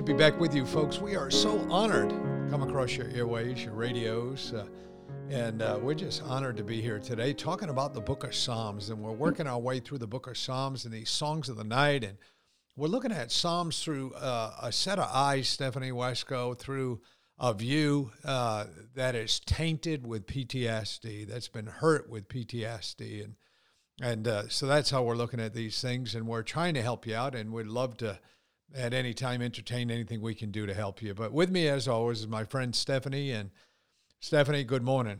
To 0.00 0.12
be 0.14 0.18
back 0.18 0.40
with 0.40 0.54
you, 0.54 0.64
folks. 0.64 0.98
We 0.98 1.14
are 1.14 1.30
so 1.30 1.58
honored 1.70 2.08
to 2.08 2.46
come 2.50 2.62
across 2.62 2.96
your 2.96 3.08
airways, 3.08 3.62
your 3.62 3.74
radios, 3.74 4.54
uh, 4.54 4.64
and 5.28 5.60
uh, 5.60 5.78
we're 5.82 5.92
just 5.92 6.22
honored 6.22 6.56
to 6.56 6.64
be 6.64 6.80
here 6.80 6.98
today 6.98 7.34
talking 7.34 7.68
about 7.68 7.92
the 7.92 8.00
book 8.00 8.24
of 8.24 8.34
Psalms. 8.34 8.88
And 8.88 9.02
we're 9.02 9.12
working 9.12 9.46
our 9.46 9.58
way 9.58 9.78
through 9.78 9.98
the 9.98 10.06
book 10.06 10.26
of 10.26 10.38
Psalms 10.38 10.86
and 10.86 10.94
these 10.94 11.10
songs 11.10 11.50
of 11.50 11.58
the 11.58 11.64
night. 11.64 12.02
And 12.02 12.16
we're 12.76 12.88
looking 12.88 13.12
at 13.12 13.30
Psalms 13.30 13.82
through 13.82 14.14
uh, 14.14 14.54
a 14.62 14.72
set 14.72 14.98
of 14.98 15.10
eyes, 15.12 15.50
Stephanie 15.50 15.90
Wesco, 15.90 16.58
through 16.58 17.02
a 17.38 17.52
view 17.52 18.10
uh, 18.24 18.64
that 18.94 19.14
is 19.14 19.38
tainted 19.40 20.06
with 20.06 20.26
PTSD, 20.26 21.28
that's 21.28 21.48
been 21.48 21.66
hurt 21.66 22.08
with 22.08 22.26
PTSD. 22.26 23.22
And, 23.22 23.34
and 24.00 24.26
uh, 24.26 24.48
so 24.48 24.66
that's 24.66 24.88
how 24.88 25.02
we're 25.02 25.14
looking 25.14 25.40
at 25.40 25.52
these 25.52 25.78
things. 25.82 26.14
And 26.14 26.26
we're 26.26 26.42
trying 26.42 26.72
to 26.72 26.82
help 26.82 27.06
you 27.06 27.16
out, 27.16 27.34
and 27.34 27.52
we'd 27.52 27.66
love 27.66 27.98
to 27.98 28.18
at 28.74 28.94
any 28.94 29.14
time 29.14 29.42
entertain 29.42 29.90
anything 29.90 30.20
we 30.20 30.34
can 30.34 30.50
do 30.50 30.66
to 30.66 30.74
help 30.74 31.02
you. 31.02 31.14
But 31.14 31.32
with 31.32 31.50
me, 31.50 31.68
as 31.68 31.88
always, 31.88 32.20
is 32.20 32.28
my 32.28 32.44
friend 32.44 32.74
Stephanie. 32.74 33.32
And 33.32 33.50
Stephanie, 34.20 34.64
good 34.64 34.82
morning. 34.82 35.18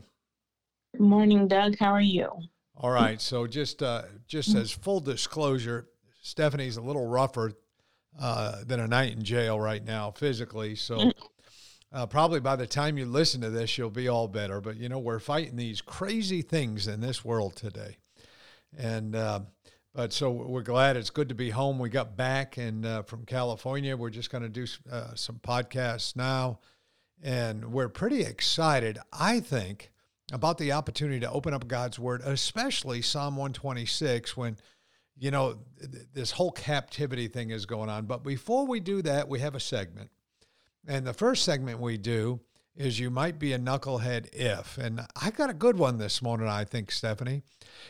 Good 0.93 1.01
morning, 1.01 1.47
Doug. 1.47 1.77
How 1.77 1.91
are 1.91 2.01
you? 2.01 2.29
All 2.75 2.91
right. 2.91 3.21
So 3.21 3.47
just 3.47 3.83
uh, 3.83 4.03
just 4.27 4.55
as 4.55 4.71
full 4.71 4.99
disclosure, 4.99 5.87
Stephanie's 6.21 6.77
a 6.77 6.81
little 6.81 7.07
rougher 7.07 7.53
uh, 8.19 8.63
than 8.65 8.79
a 8.79 8.87
night 8.87 9.13
in 9.13 9.23
jail 9.23 9.59
right 9.59 9.83
now 9.83 10.11
physically. 10.11 10.75
So 10.75 11.11
uh, 11.93 12.05
probably 12.05 12.39
by 12.39 12.55
the 12.55 12.67
time 12.67 12.97
you 12.97 13.05
listen 13.05 13.41
to 13.41 13.49
this, 13.49 13.77
you'll 13.77 13.89
be 13.89 14.07
all 14.07 14.27
better. 14.27 14.61
But 14.61 14.77
you 14.77 14.89
know, 14.89 14.99
we're 14.99 15.19
fighting 15.19 15.55
these 15.55 15.81
crazy 15.81 16.41
things 16.41 16.87
in 16.87 17.01
this 17.01 17.23
world 17.23 17.55
today, 17.55 17.97
and 18.77 19.15
uh, 19.15 19.41
but 19.93 20.13
so 20.13 20.31
we're 20.31 20.61
glad 20.61 20.95
it's 20.95 21.09
good 21.09 21.29
to 21.29 21.35
be 21.35 21.49
home. 21.49 21.77
We 21.77 21.89
got 21.89 22.15
back 22.15 22.57
and 22.57 22.85
uh, 22.85 23.03
from 23.03 23.25
California. 23.25 23.97
We're 23.97 24.09
just 24.09 24.31
going 24.31 24.43
to 24.43 24.49
do 24.49 24.65
uh, 24.89 25.15
some 25.15 25.37
podcasts 25.37 26.15
now, 26.15 26.59
and 27.21 27.73
we're 27.73 27.89
pretty 27.89 28.21
excited. 28.21 28.99
I 29.11 29.41
think 29.41 29.91
about 30.31 30.57
the 30.57 30.71
opportunity 30.71 31.19
to 31.19 31.31
open 31.31 31.53
up 31.53 31.67
God's 31.67 31.99
Word, 31.99 32.21
especially 32.23 33.01
Psalm 33.01 33.35
126, 33.35 34.37
when 34.37 34.55
you 35.17 35.29
know 35.29 35.57
th- 35.79 36.05
this 36.13 36.31
whole 36.31 36.51
captivity 36.51 37.27
thing 37.27 37.49
is 37.49 37.65
going 37.65 37.89
on. 37.89 38.05
But 38.05 38.23
before 38.23 38.65
we 38.65 38.79
do 38.79 39.01
that, 39.01 39.27
we 39.27 39.39
have 39.39 39.55
a 39.55 39.59
segment, 39.59 40.09
and 40.87 41.05
the 41.05 41.13
first 41.13 41.43
segment 41.43 41.79
we 41.79 41.97
do 41.97 42.39
is 42.75 42.99
you 42.99 43.09
might 43.09 43.37
be 43.37 43.53
a 43.53 43.59
knucklehead 43.59 44.33
if. 44.33 44.77
And 44.77 45.01
I 45.21 45.31
got 45.31 45.49
a 45.49 45.53
good 45.53 45.77
one 45.77 45.97
this 45.97 46.21
morning, 46.21 46.47
I 46.47 46.63
think, 46.63 46.91
Stephanie. 46.91 47.43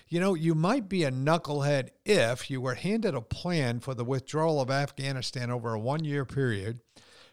You 0.08 0.20
know, 0.20 0.34
you 0.34 0.56
might 0.56 0.90
be 0.90 1.04
a 1.04 1.12
knucklehead 1.12 1.90
if 2.06 2.50
you 2.50 2.62
were 2.62 2.76
handed 2.76 3.14
a 3.14 3.22
plan 3.22 3.80
for 3.80 3.94
the 3.94 4.06
withdrawal 4.06 4.60
of 4.60 4.72
Afghanistan 4.72 5.52
over 5.52 5.74
a 5.74 5.80
one 5.80 6.04
year 6.04 6.26
period, 6.26 6.80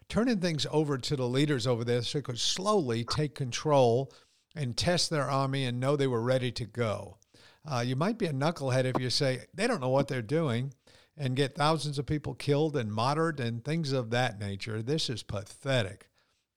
turning 0.08 0.40
things 0.40 0.66
over 0.70 0.98
to 0.98 1.16
the 1.16 1.28
leaders 1.28 1.66
over 1.66 1.84
there 1.84 2.02
so 2.02 2.18
they 2.18 2.22
could 2.22 2.38
slowly 2.38 3.04
take 3.04 3.34
control 3.34 4.12
and 4.54 4.76
test 4.76 5.10
their 5.10 5.30
army 5.30 5.64
and 5.64 5.80
know 5.80 5.96
they 5.96 6.06
were 6.06 6.22
ready 6.22 6.50
to 6.52 6.64
go. 6.64 7.16
Uh, 7.70 7.80
you 7.80 7.96
might 7.96 8.18
be 8.18 8.26
a 8.26 8.32
knucklehead 8.32 8.84
if 8.84 9.00
you 9.00 9.10
say 9.10 9.40
they 9.54 9.66
don't 9.66 9.80
know 9.80 9.88
what 9.88 10.08
they're 10.08 10.22
doing 10.22 10.72
and 11.16 11.36
get 11.36 11.54
thousands 11.54 11.98
of 11.98 12.06
people 12.06 12.34
killed 12.34 12.76
and 12.76 12.92
martyred 12.92 13.40
and 13.40 13.64
things 13.64 13.92
of 13.92 14.10
that 14.10 14.38
nature. 14.38 14.82
This 14.82 15.10
is 15.10 15.22
pathetic. 15.22 16.08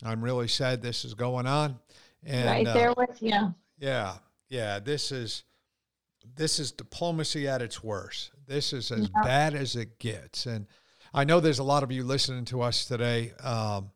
I'm 0.03 0.23
really 0.23 0.47
sad 0.47 0.81
this 0.81 1.05
is 1.05 1.13
going 1.13 1.47
on. 1.47 1.79
And, 2.25 2.45
right 2.45 2.67
uh, 2.67 2.73
there 2.73 2.89
uh, 2.91 2.95
with 2.97 3.21
you. 3.21 3.53
Yeah, 3.79 4.15
yeah. 4.49 4.79
This 4.79 5.11
is 5.11 5.43
this 6.35 6.59
is 6.59 6.71
diplomacy 6.71 7.47
at 7.47 7.61
its 7.61 7.83
worst. 7.83 8.31
This 8.47 8.73
is 8.73 8.91
as 8.91 9.09
yeah. 9.13 9.21
bad 9.23 9.55
as 9.55 9.75
it 9.75 9.99
gets. 9.99 10.45
And 10.45 10.67
I 11.13 11.23
know 11.23 11.39
there's 11.39 11.59
a 11.59 11.63
lot 11.63 11.83
of 11.83 11.91
you 11.91 12.03
listening 12.03 12.45
to 12.45 12.61
us 12.61 12.85
today 12.85 13.33
um, 13.43 13.91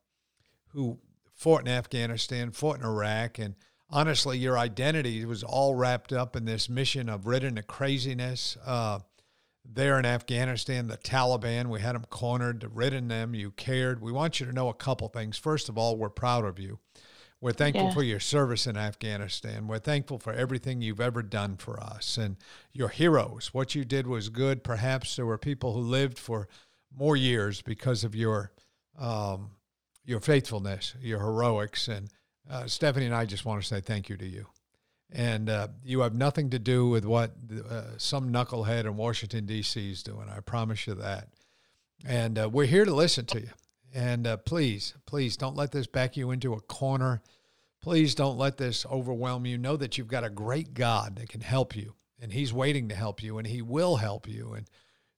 who 0.70 0.98
fought 1.34 1.62
in 1.62 1.68
Afghanistan, 1.68 2.52
fought 2.52 2.80
in 2.80 2.86
Iraq, 2.86 3.40
and 3.40 3.56
honestly, 3.90 4.38
your 4.38 4.58
identity 4.58 5.24
was 5.26 5.44
all 5.44 5.76
wrapped 5.76 6.12
up 6.12 6.36
in 6.36 6.46
this 6.46 6.70
mission 6.70 7.10
of 7.10 7.28
ridding 7.28 7.56
the 7.56 7.64
craziness. 7.64 8.58
Uh, 8.66 9.00
there 9.74 10.00
in 10.00 10.06
Afghanistan, 10.06 10.88
the 10.88 10.98
Taliban, 10.98 11.68
we 11.68 11.82
had 11.82 11.96
them 11.96 12.06
cornered, 12.10 12.66
ridden 12.74 13.08
them. 13.08 13.34
You 13.34 13.52
cared. 13.52 14.02
We 14.02 14.12
want 14.12 14.40
you 14.40 14.46
to 14.46 14.54
know 14.54 14.70
a 14.70 14.74
couple 14.74 15.08
things. 15.08 15.38
First 15.38 15.70
of 15.70 15.78
all, 15.78 15.98
we're 15.98 16.10
proud 16.10 16.46
of 16.46 16.60
you. 16.60 16.80
We're 17.42 17.52
thankful 17.52 17.88
yeah. 17.88 17.94
for 17.94 18.04
your 18.04 18.20
service 18.20 18.66
in 18.66 18.78
Afghanistan. 18.78 19.68
We're 19.68 19.80
thankful 19.80 20.20
for 20.20 20.34
everything 20.34 20.82
you've 20.82 21.02
ever 21.02 21.22
done 21.22 21.58
for 21.58 21.80
us 21.80 22.18
and 22.18 22.38
your 22.72 22.90
heroes. 22.90 23.54
What 23.54 23.76
you 23.76 23.84
did 23.86 24.08
was 24.08 24.30
good. 24.30 24.64
Perhaps 24.64 25.16
there 25.16 25.26
were 25.26 25.38
people 25.38 25.74
who 25.74 25.82
lived 25.82 26.18
for 26.18 26.48
more 26.98 27.16
years 27.16 27.62
because 27.62 28.04
of 28.04 28.16
your 28.16 28.52
um, 28.98 29.52
your 30.06 30.22
faithfulness, 30.22 30.96
your 31.02 31.20
heroics. 31.20 31.88
And 31.88 32.10
uh, 32.50 32.68
Stephanie 32.68 33.08
and 33.08 33.16
I 33.16 33.26
just 33.26 33.44
want 33.44 33.62
to 33.62 33.68
say 33.68 33.82
thank 33.82 34.08
you 34.08 34.16
to 34.18 34.26
you 34.26 34.48
and 35.16 35.50
uh, 35.50 35.70
you 35.86 36.02
have 36.02 36.14
nothing 36.14 36.50
to 36.50 36.60
do 36.60 36.90
with 36.90 37.06
what 37.06 37.32
uh, 37.70 37.84
some 37.98 38.34
knucklehead 38.34 38.82
in 38.82 38.98
Washington 38.98 39.46
D.C. 39.46 39.92
is 39.92 40.04
doing. 40.04 40.28
I 40.30 40.42
promise 40.42 40.86
you 40.88 40.96
that. 40.96 41.30
And 42.06 42.38
uh, 42.38 42.50
we're 42.52 42.66
here 42.66 42.84
to 42.84 42.94
listen 42.94 43.26
to 43.28 43.40
you. 43.40 43.50
And 43.94 44.28
uh, 44.28 44.38
please, 44.38 44.94
please 45.06 45.38
don't 45.38 45.56
let 45.56 45.72
this 45.72 45.88
back 45.88 46.18
you 46.18 46.32
into 46.32 46.52
a 46.52 46.60
corner. 46.60 47.22
Please 47.82 48.14
don't 48.14 48.38
let 48.38 48.58
this 48.58 48.86
overwhelm 48.88 49.46
you. 49.46 49.58
Know 49.58 49.78
that 49.78 49.98
you've 49.98 50.10
got 50.10 50.26
a 50.26 50.30
great 50.30 50.74
God 50.74 51.16
that 51.16 51.30
can 51.30 51.40
help 51.40 51.78
you, 51.78 51.96
and 52.20 52.34
He's 52.34 52.52
waiting 52.52 52.90
to 52.90 52.96
help 52.96 53.24
you, 53.24 53.38
and 53.38 53.48
He 53.48 53.62
will 53.62 53.96
help 53.96 54.28
you. 54.28 54.54
And 54.54 54.70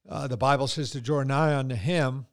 uh, 0.08 0.28
the 0.28 0.38
Bible 0.38 0.68
says 0.68 0.92
to 0.92 1.02
draw 1.02 1.24
nigh 1.24 1.56
unto 1.56 1.74
Him, 1.74 2.28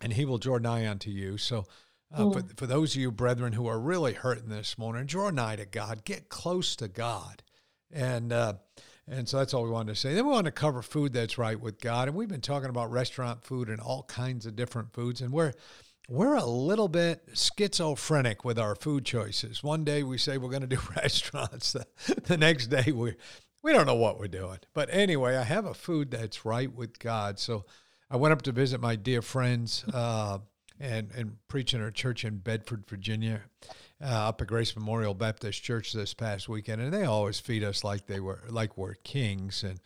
and 0.00 0.12
He 0.12 0.24
will 0.24 0.38
draw 0.38 0.58
nigh 0.58 0.86
unto 0.86 1.10
you. 1.10 1.36
So 1.36 1.64
uh, 2.12 2.30
for, 2.30 2.42
for 2.56 2.66
those 2.66 2.94
of 2.94 3.00
you, 3.00 3.10
brethren, 3.10 3.52
who 3.52 3.66
are 3.66 3.78
really 3.78 4.12
hurting 4.14 4.48
this 4.48 4.78
morning, 4.78 5.06
draw 5.06 5.30
nigh 5.30 5.56
to 5.56 5.66
God, 5.66 6.04
get 6.04 6.28
close 6.28 6.76
to 6.76 6.88
God. 6.88 7.42
And, 7.92 8.32
uh, 8.32 8.54
and 9.08 9.28
so 9.28 9.38
that's 9.38 9.54
all 9.54 9.64
we 9.64 9.70
wanted 9.70 9.94
to 9.94 10.00
say. 10.00 10.14
Then 10.14 10.26
we 10.26 10.32
want 10.32 10.46
to 10.46 10.52
cover 10.52 10.82
food 10.82 11.12
that's 11.12 11.38
right 11.38 11.60
with 11.60 11.80
God. 11.80 12.08
And 12.08 12.16
we've 12.16 12.28
been 12.28 12.40
talking 12.40 12.70
about 12.70 12.90
restaurant 12.90 13.44
food 13.44 13.68
and 13.68 13.80
all 13.80 14.04
kinds 14.04 14.46
of 14.46 14.56
different 14.56 14.92
foods. 14.92 15.20
And 15.20 15.32
we're, 15.32 15.52
we're 16.08 16.36
a 16.36 16.44
little 16.44 16.88
bit 16.88 17.22
schizophrenic 17.34 18.44
with 18.44 18.58
our 18.58 18.76
food 18.76 19.04
choices. 19.04 19.62
One 19.62 19.84
day 19.84 20.02
we 20.02 20.18
say 20.18 20.38
we're 20.38 20.50
going 20.50 20.62
to 20.62 20.68
do 20.68 20.80
restaurants, 20.96 21.72
the, 21.72 21.86
the 22.24 22.36
next 22.36 22.68
day 22.68 22.92
we, 22.92 23.14
we 23.62 23.72
don't 23.72 23.86
know 23.86 23.96
what 23.96 24.18
we're 24.18 24.28
doing. 24.28 24.58
But 24.74 24.88
anyway, 24.92 25.36
I 25.36 25.42
have 25.42 25.64
a 25.64 25.74
food 25.74 26.12
that's 26.12 26.44
right 26.44 26.72
with 26.72 26.98
God. 26.98 27.40
So 27.40 27.64
I 28.08 28.16
went 28.16 28.32
up 28.32 28.42
to 28.42 28.52
visit 28.52 28.80
my 28.80 28.94
dear 28.94 29.22
friends. 29.22 29.84
Uh, 29.92 30.38
and, 30.80 31.10
and 31.12 31.36
preaching 31.48 31.80
a 31.80 31.90
church 31.90 32.24
in 32.24 32.38
Bedford, 32.38 32.84
Virginia, 32.88 33.42
uh, 34.02 34.28
up 34.28 34.40
at 34.40 34.46
Grace 34.46 34.76
Memorial 34.76 35.14
Baptist 35.14 35.62
Church 35.62 35.92
this 35.92 36.14
past 36.14 36.48
weekend, 36.48 36.82
and 36.82 36.92
they 36.92 37.04
always 37.04 37.40
feed 37.40 37.64
us 37.64 37.82
like 37.82 38.06
they 38.06 38.20
were 38.20 38.42
like 38.48 38.76
we're 38.76 38.94
kings. 38.94 39.62
And 39.62 39.80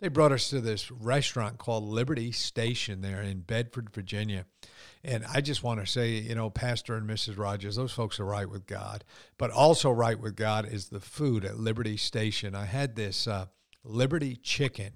they 0.00 0.08
brought 0.08 0.32
us 0.32 0.50
to 0.50 0.60
this 0.60 0.90
restaurant 0.90 1.58
called 1.58 1.84
Liberty 1.84 2.30
Station 2.30 3.00
there 3.00 3.22
in 3.22 3.40
Bedford, 3.40 3.90
Virginia. 3.94 4.44
And 5.02 5.24
I 5.32 5.40
just 5.40 5.62
want 5.62 5.80
to 5.80 5.86
say, 5.86 6.10
you 6.10 6.34
know, 6.34 6.50
Pastor 6.50 6.96
and 6.96 7.08
Mrs. 7.08 7.38
Rogers, 7.38 7.76
those 7.76 7.92
folks 7.92 8.20
are 8.20 8.24
right 8.24 8.48
with 8.48 8.66
God. 8.66 9.04
But 9.38 9.50
also 9.50 9.90
right 9.90 10.18
with 10.18 10.36
God 10.36 10.68
is 10.70 10.88
the 10.88 11.00
food 11.00 11.44
at 11.44 11.58
Liberty 11.58 11.96
Station. 11.96 12.54
I 12.54 12.66
had 12.66 12.94
this 12.94 13.26
uh, 13.26 13.46
Liberty 13.84 14.36
chicken 14.36 14.92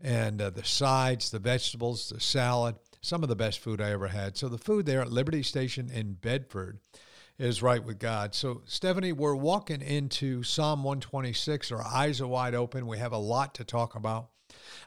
and 0.00 0.40
uh, 0.40 0.50
the 0.50 0.64
sides, 0.64 1.30
the 1.30 1.38
vegetables, 1.38 2.08
the 2.08 2.20
salad 2.20 2.76
some 3.00 3.22
of 3.22 3.28
the 3.28 3.36
best 3.36 3.60
food 3.60 3.80
I 3.80 3.90
ever 3.90 4.08
had. 4.08 4.36
So 4.36 4.48
the 4.48 4.58
food 4.58 4.86
there 4.86 5.00
at 5.00 5.10
Liberty 5.10 5.42
Station 5.42 5.90
in 5.90 6.14
Bedford 6.14 6.78
is 7.38 7.62
right 7.62 7.82
with 7.82 7.98
God. 7.98 8.34
So, 8.34 8.62
Stephanie, 8.66 9.12
we're 9.12 9.34
walking 9.34 9.80
into 9.80 10.42
Psalm 10.42 10.84
126. 10.84 11.72
Our 11.72 11.82
eyes 11.82 12.20
are 12.20 12.26
wide 12.26 12.54
open. 12.54 12.86
We 12.86 12.98
have 12.98 13.12
a 13.12 13.18
lot 13.18 13.54
to 13.54 13.64
talk 13.64 13.94
about. 13.94 14.28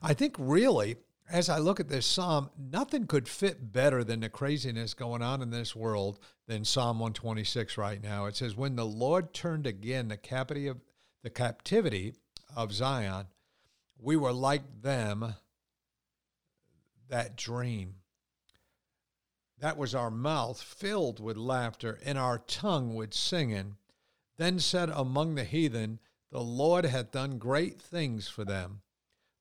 I 0.04 0.13
think 0.13 0.36
really, 0.38 0.98
as 1.31 1.50
I 1.50 1.57
look 1.57 1.80
at 1.80 1.89
this 1.89 2.06
psalm, 2.06 2.51
nothing 2.57 3.07
could 3.07 3.27
fit 3.27 3.71
better 3.71 4.04
than 4.04 4.19
the 4.19 4.30
craziness 4.30 4.94
going 4.94 5.24
on 5.24 5.42
in 5.42 5.50
this 5.50 5.75
world 5.75 6.19
than 6.48 6.63
Psalm 6.63 7.00
126 7.00 7.77
right 7.77 8.01
now. 8.04 8.25
It 8.25 8.36
says, 8.36 8.56
When 8.56 8.75
the 8.75 8.86
Lord 8.86 9.33
turned 9.33 9.65
again 9.65 10.10
the 10.10 10.18
captivity 10.18 10.68
of 10.68 10.77
the 11.24 11.31
captivity 11.31 12.13
of 12.56 12.74
Zion, 12.74 13.27
we 13.98 14.15
were 14.15 14.33
like 14.33 14.81
them 14.81 15.36
that 17.10 17.36
dream. 17.36 17.95
That 19.63 19.77
was 19.77 19.95
our 19.95 20.12
mouth 20.12 20.62
filled 20.62 21.21
with 21.21 21.38
laughter 21.38 21.98
and 22.04 22.18
our 22.18 22.38
tongue 22.38 22.95
with 22.95 23.13
singing. 23.13 23.77
Then 24.36 24.60
said 24.60 24.89
among 24.89 25.36
the 25.36 25.45
heathen, 25.45 26.01
The 26.31 26.42
Lord 26.42 26.83
hath 26.83 27.12
done 27.12 27.38
great 27.38 27.81
things 27.81 28.27
for 28.27 28.44
them. 28.44 28.81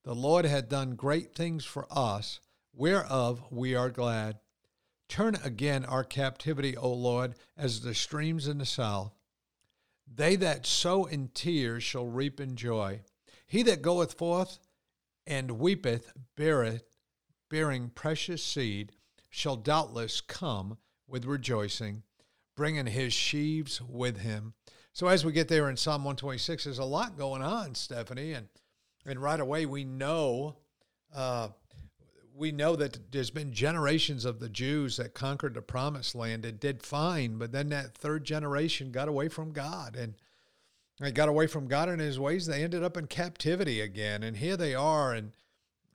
The 0.05 0.15
Lord 0.15 0.45
hath 0.45 0.69
done 0.69 0.95
great 0.95 1.35
things 1.35 1.65
for 1.65 1.89
us, 1.91 2.39
whereof 2.73 3.43
we 3.51 3.75
are 3.75 3.91
glad. 3.91 4.39
Turn 5.09 5.35
again 5.43 5.85
our 5.85 6.05
captivity, 6.05 6.77
O 6.77 6.93
Lord, 6.93 7.35
as 7.57 7.81
the 7.81 7.93
streams 7.93 8.47
in 8.47 8.59
the 8.59 8.65
south. 8.65 9.19
They 10.07 10.37
that 10.37 10.67
sow 10.67 11.05
in 11.05 11.31
tears 11.35 11.83
shall 11.83 12.07
reap 12.07 12.39
in 12.39 12.55
joy. 12.55 13.01
He 13.45 13.65
that 13.65 13.83
goeth 13.83 14.13
forth 14.13 14.61
and 15.27 15.59
weepeth, 15.59 16.13
beareth, 16.37 16.95
bearing 17.51 17.91
precious 17.91 18.45
seed, 18.45 18.93
shall 19.33 19.57
doubtless 19.57 20.21
come 20.21 20.77
with 21.09 21.25
rejoicing, 21.25 22.03
bringing 22.55 22.87
his 22.87 23.13
sheaves 23.13 23.81
with 23.81 24.19
him. 24.19 24.53
So 24.93 25.09
as 25.09 25.25
we 25.25 25.33
get 25.33 25.49
there 25.49 25.71
in 25.71 25.77
Psalm 25.77 26.05
126, 26.05 26.65
there's 26.65 26.79
a 26.79 26.85
lot 26.85 27.17
going 27.17 27.43
on, 27.43 27.75
Stephanie, 27.75 28.33
and 28.33 28.47
and 29.05 29.21
right 29.21 29.41
away 29.41 29.67
we 29.67 29.83
know 29.83 30.59
uh, 31.13 31.49
we 32.37 32.53
know 32.53 32.77
that 32.77 33.11
there's 33.11 33.31
been 33.31 33.53
generations 33.53 34.25
of 34.25 34.39
the 34.39 34.49
Jews 34.49 34.99
that 34.99 35.15
conquered 35.15 35.55
the 35.55 35.63
promised 35.63 36.15
land 36.15 36.45
and 36.45 36.61
did 36.61 36.83
fine, 36.83 37.39
but 37.39 37.53
then 37.53 37.71
that 37.71 37.95
third 37.95 38.25
generation 38.25 38.93
got 38.93 39.09
away 39.09 39.29
from 39.29 39.53
God 39.53 39.97
and 39.97 40.15
they 41.01 41.11
got 41.11 41.29
away 41.29 41.47
from 41.47 41.67
God 41.67 41.89
and 41.89 42.01
his 42.01 42.21
ways. 42.21 42.47
They 42.47 42.63
ended 42.63 42.83
up 42.83 42.97
in 42.97 43.07
captivity 43.07 43.81
again. 43.81 44.23
And 44.23 44.37
here 44.37 44.57
they 44.57 44.75
are. 44.75 45.13
And, 45.13 45.33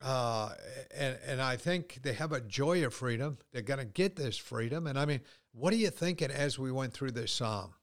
uh, 0.02 0.50
and, 0.96 1.18
and 1.26 1.42
I 1.42 1.58
think 1.58 2.00
they 2.04 2.14
have 2.14 2.32
a 2.32 2.42
joy 2.42 2.86
of 2.86 2.94
freedom. 2.94 3.38
They're 3.52 3.62
going 3.62 3.80
to 3.80 3.86
get 3.86 4.16
this 4.16 4.38
freedom. 4.38 4.88
And 4.88 4.98
I 4.98 5.06
mean, 5.06 5.22
what 5.54 5.74
are 5.74 5.78
you 5.78 5.90
thinking 5.90 6.32
as 6.32 6.60
we 6.60 6.72
went 6.72 6.94
through 6.94 7.12
this 7.12 7.32
Psalm? 7.32 7.74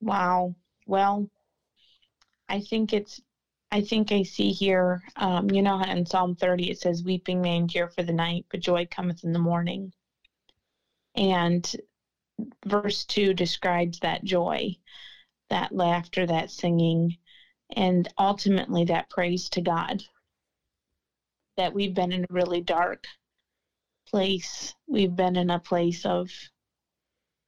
Wow. 0.00 0.54
Well, 0.86 1.28
I 2.48 2.60
think 2.60 2.92
it's 2.92 3.20
I 3.72 3.82
think 3.82 4.10
I 4.10 4.24
see 4.24 4.50
here, 4.50 5.00
um, 5.14 5.48
you 5.50 5.62
know, 5.62 5.80
in 5.80 6.04
Psalm 6.04 6.34
30, 6.34 6.70
it 6.70 6.80
says, 6.80 7.04
Weeping 7.04 7.40
may 7.40 7.56
endure 7.56 7.88
for 7.88 8.02
the 8.02 8.12
night, 8.12 8.46
but 8.50 8.60
joy 8.60 8.88
cometh 8.90 9.22
in 9.22 9.32
the 9.32 9.38
morning. 9.38 9.92
And 11.14 11.70
verse 12.66 13.04
2 13.04 13.32
describes 13.32 14.00
that 14.00 14.24
joy, 14.24 14.76
that 15.50 15.72
laughter, 15.72 16.26
that 16.26 16.50
singing, 16.50 17.16
and 17.76 18.12
ultimately 18.18 18.84
that 18.86 19.08
praise 19.08 19.48
to 19.50 19.60
God. 19.60 20.02
That 21.60 21.74
we've 21.74 21.92
been 21.92 22.10
in 22.10 22.24
a 22.24 22.32
really 22.32 22.62
dark 22.62 23.04
place. 24.08 24.74
We've 24.88 25.14
been 25.14 25.36
in 25.36 25.50
a 25.50 25.58
place 25.58 26.06
of 26.06 26.30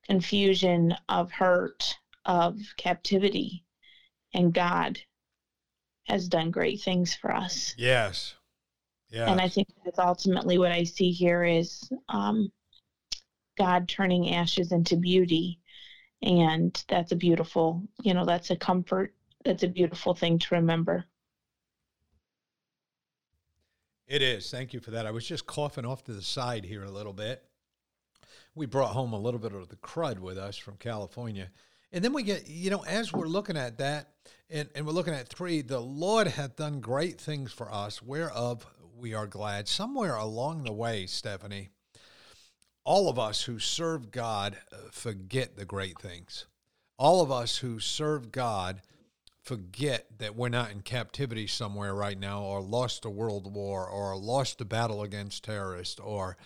confusion, 0.04 0.94
of 1.08 1.32
hurt, 1.32 1.96
of 2.26 2.58
captivity, 2.76 3.64
and 4.34 4.52
God 4.52 4.98
has 6.08 6.28
done 6.28 6.50
great 6.50 6.82
things 6.82 7.14
for 7.14 7.34
us. 7.34 7.74
Yes. 7.78 8.34
Yeah. 9.08 9.30
And 9.30 9.40
I 9.40 9.48
think 9.48 9.68
that's 9.82 9.98
ultimately 9.98 10.58
what 10.58 10.72
I 10.72 10.84
see 10.84 11.10
here 11.10 11.42
is 11.42 11.90
um, 12.10 12.52
God 13.56 13.88
turning 13.88 14.34
ashes 14.34 14.72
into 14.72 14.98
beauty. 14.98 15.58
And 16.20 16.84
that's 16.86 17.12
a 17.12 17.16
beautiful, 17.16 17.82
you 18.02 18.12
know, 18.12 18.26
that's 18.26 18.50
a 18.50 18.56
comfort. 18.56 19.14
That's 19.42 19.62
a 19.62 19.68
beautiful 19.68 20.14
thing 20.14 20.38
to 20.38 20.54
remember. 20.54 21.06
It 24.06 24.20
is. 24.22 24.50
Thank 24.50 24.72
you 24.72 24.80
for 24.80 24.90
that. 24.90 25.06
I 25.06 25.10
was 25.10 25.26
just 25.26 25.46
coughing 25.46 25.86
off 25.86 26.04
to 26.04 26.12
the 26.12 26.22
side 26.22 26.64
here 26.64 26.84
a 26.84 26.90
little 26.90 27.12
bit. 27.12 27.42
We 28.54 28.66
brought 28.66 28.92
home 28.92 29.12
a 29.12 29.18
little 29.18 29.40
bit 29.40 29.54
of 29.54 29.68
the 29.68 29.76
crud 29.76 30.18
with 30.18 30.36
us 30.36 30.58
from 30.58 30.76
California. 30.76 31.50
And 31.92 32.04
then 32.04 32.12
we 32.12 32.22
get, 32.22 32.48
you 32.48 32.70
know, 32.70 32.84
as 32.84 33.12
we're 33.12 33.26
looking 33.26 33.56
at 33.56 33.78
that, 33.78 34.08
and, 34.50 34.68
and 34.74 34.86
we're 34.86 34.92
looking 34.92 35.14
at 35.14 35.28
three, 35.28 35.62
the 35.62 35.80
Lord 35.80 36.26
hath 36.26 36.56
done 36.56 36.80
great 36.80 37.20
things 37.20 37.52
for 37.52 37.72
us, 37.72 38.02
whereof 38.02 38.66
we 38.96 39.14
are 39.14 39.26
glad. 39.26 39.68
Somewhere 39.68 40.14
along 40.14 40.64
the 40.64 40.72
way, 40.72 41.06
Stephanie, 41.06 41.70
all 42.84 43.08
of 43.08 43.18
us 43.18 43.42
who 43.44 43.58
serve 43.58 44.10
God 44.10 44.56
forget 44.90 45.56
the 45.56 45.64
great 45.64 45.98
things. 45.98 46.46
All 46.98 47.22
of 47.22 47.30
us 47.30 47.58
who 47.58 47.78
serve 47.78 48.32
God 48.32 48.82
forget 49.42 50.06
that 50.18 50.36
we're 50.36 50.48
not 50.48 50.70
in 50.70 50.80
captivity 50.80 51.46
somewhere 51.46 51.94
right 51.94 52.18
now, 52.18 52.42
or 52.42 52.60
lost 52.60 53.04
a 53.04 53.10
world 53.10 53.52
war, 53.52 53.86
or 53.88 54.16
lost 54.16 54.60
a 54.60 54.64
battle 54.64 55.02
against 55.02 55.44
terrorists, 55.44 55.98
or 56.00 56.36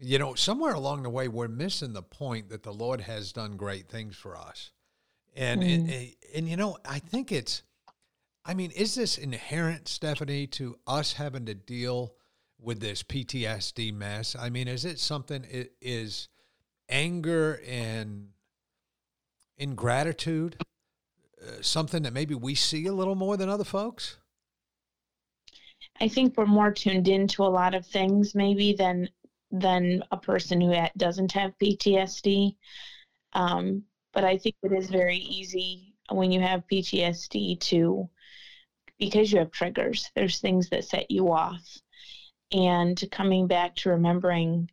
you 0.00 0.18
know, 0.18 0.34
somewhere 0.34 0.74
along 0.74 1.02
the 1.02 1.10
way, 1.10 1.28
we're 1.28 1.48
missing 1.48 1.92
the 1.92 2.02
point 2.02 2.50
that 2.50 2.62
the 2.62 2.72
Lord 2.72 3.00
has 3.00 3.32
done 3.32 3.56
great 3.56 3.88
things 3.88 4.16
for 4.16 4.36
us. 4.36 4.70
And, 5.34 5.62
mm. 5.62 5.74
and, 5.74 6.12
and 6.34 6.48
you 6.48 6.56
know, 6.56 6.78
I 6.84 7.00
think 7.00 7.32
it's, 7.32 7.62
I 8.44 8.54
mean, 8.54 8.70
is 8.70 8.94
this 8.94 9.18
inherent, 9.18 9.88
Stephanie, 9.88 10.46
to 10.48 10.78
us 10.86 11.14
having 11.14 11.46
to 11.46 11.54
deal 11.54 12.14
with 12.60 12.80
this 12.80 13.02
PTSD 13.02 13.92
mess? 13.92 14.36
I 14.38 14.50
mean, 14.50 14.68
is 14.68 14.84
it 14.84 15.00
something? 15.00 15.44
It 15.50 15.72
is 15.80 16.28
anger 16.88 17.60
and 17.66 18.28
ingratitude 19.56 20.56
something 21.60 22.02
that 22.02 22.12
maybe 22.12 22.34
we 22.34 22.54
see 22.54 22.86
a 22.86 22.92
little 22.92 23.14
more 23.14 23.36
than 23.36 23.48
other 23.48 23.64
folks? 23.64 24.16
I 26.00 26.08
think 26.08 26.36
we're 26.36 26.46
more 26.46 26.72
tuned 26.72 27.08
into 27.08 27.42
a 27.42 27.48
lot 27.48 27.74
of 27.74 27.86
things 27.86 28.34
maybe 28.34 28.72
than 28.72 29.08
than 29.50 30.02
a 30.10 30.16
person 30.16 30.60
who 30.60 30.74
doesn't 30.96 31.32
have 31.32 31.58
PTSD. 31.58 32.54
Um, 33.32 33.84
but 34.12 34.24
I 34.24 34.36
think 34.36 34.56
it 34.62 34.72
is 34.72 34.90
very 34.90 35.16
easy 35.16 35.94
when 36.10 36.32
you 36.32 36.40
have 36.40 36.66
PTSD 36.70 37.60
to, 37.60 38.08
because 38.98 39.32
you 39.32 39.38
have 39.38 39.50
triggers, 39.50 40.10
there's 40.14 40.38
things 40.38 40.68
that 40.70 40.84
set 40.84 41.10
you 41.10 41.32
off. 41.32 41.78
And 42.52 43.02
coming 43.10 43.46
back 43.46 43.76
to 43.76 43.90
remembering, 43.90 44.70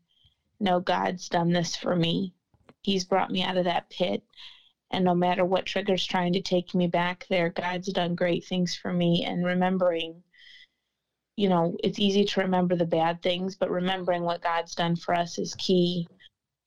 no, 0.59 0.79
God's 0.79 1.29
done 1.29 1.51
this 1.51 1.75
for 1.75 1.95
me. 1.95 2.33
He's 2.81 3.05
brought 3.05 3.31
me 3.31 3.43
out 3.43 3.57
of 3.57 3.65
that 3.65 3.89
pit. 3.89 4.23
And 4.91 5.03
no 5.03 5.15
matter 5.15 5.43
what 5.43 5.65
trigger's 5.65 6.05
trying 6.05 6.33
to 6.33 6.41
take 6.41 6.73
me 6.75 6.87
back 6.87 7.25
there, 7.29 7.49
God's 7.49 7.91
done 7.91 8.15
great 8.15 8.45
things 8.45 8.75
for 8.75 8.93
me. 8.93 9.25
And 9.25 9.45
remembering, 9.45 10.21
you 11.35 11.49
know, 11.49 11.75
it's 11.83 11.99
easy 11.99 12.23
to 12.23 12.41
remember 12.41 12.75
the 12.75 12.85
bad 12.85 13.21
things, 13.21 13.55
but 13.55 13.69
remembering 13.69 14.23
what 14.23 14.43
God's 14.43 14.75
done 14.75 14.95
for 14.95 15.15
us 15.15 15.37
is 15.37 15.55
key 15.57 16.07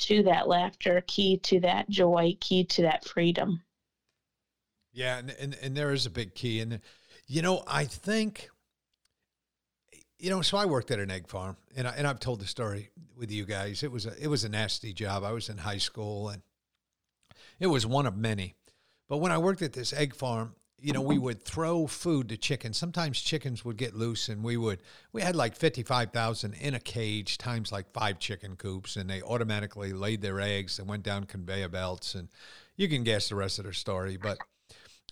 to 0.00 0.22
that 0.24 0.46
laughter, 0.46 1.02
key 1.06 1.38
to 1.38 1.60
that 1.60 1.88
joy, 1.88 2.36
key 2.40 2.64
to 2.64 2.82
that 2.82 3.04
freedom. 3.04 3.62
Yeah, 4.92 5.18
and, 5.18 5.30
and, 5.40 5.56
and 5.62 5.76
there 5.76 5.92
is 5.92 6.06
a 6.06 6.10
big 6.10 6.34
key. 6.34 6.60
And, 6.60 6.80
you 7.26 7.40
know, 7.40 7.62
I 7.66 7.84
think, 7.84 8.50
you 10.18 10.30
know, 10.30 10.42
so 10.42 10.58
I 10.58 10.66
worked 10.66 10.90
at 10.90 10.98
an 10.98 11.10
egg 11.10 11.28
farm, 11.28 11.56
and, 11.76 11.86
I, 11.86 11.92
and 11.92 12.06
I've 12.06 12.20
told 12.20 12.40
the 12.40 12.46
story 12.46 12.90
with 13.16 13.30
you 13.30 13.44
guys. 13.44 13.82
It 13.82 13.92
was 13.92 14.06
a, 14.06 14.12
it 14.20 14.26
was 14.26 14.44
a 14.44 14.48
nasty 14.48 14.92
job. 14.92 15.22
I 15.24 15.32
was 15.32 15.48
in 15.48 15.58
high 15.58 15.78
school, 15.78 16.30
and 16.30 16.42
it 17.58 17.66
was 17.66 17.86
one 17.86 18.06
of 18.06 18.16
many. 18.16 18.54
But 19.08 19.18
when 19.18 19.32
I 19.32 19.38
worked 19.38 19.62
at 19.62 19.72
this 19.72 19.92
egg 19.92 20.14
farm, 20.14 20.54
you 20.80 20.92
know, 20.92 21.00
we 21.00 21.18
would 21.18 21.42
throw 21.42 21.88
food 21.88 22.28
to 22.28 22.36
chickens. 22.36 22.76
Sometimes 22.76 23.20
chickens 23.20 23.64
would 23.64 23.76
get 23.76 23.96
loose, 23.96 24.28
and 24.28 24.44
we 24.44 24.56
would. 24.56 24.80
We 25.12 25.22
had 25.22 25.34
like 25.34 25.56
fifty-five 25.56 26.12
thousand 26.12 26.54
in 26.54 26.74
a 26.74 26.78
cage 26.78 27.36
times 27.36 27.72
like 27.72 27.92
five 27.92 28.20
chicken 28.20 28.54
coops, 28.54 28.94
and 28.94 29.10
they 29.10 29.20
automatically 29.20 29.92
laid 29.92 30.22
their 30.22 30.40
eggs 30.40 30.78
and 30.78 30.86
went 30.86 31.02
down 31.02 31.24
conveyor 31.24 31.68
belts, 31.68 32.14
and 32.14 32.28
you 32.76 32.88
can 32.88 33.02
guess 33.02 33.28
the 33.28 33.34
rest 33.34 33.58
of 33.58 33.64
their 33.64 33.72
story. 33.72 34.16
But 34.16 34.38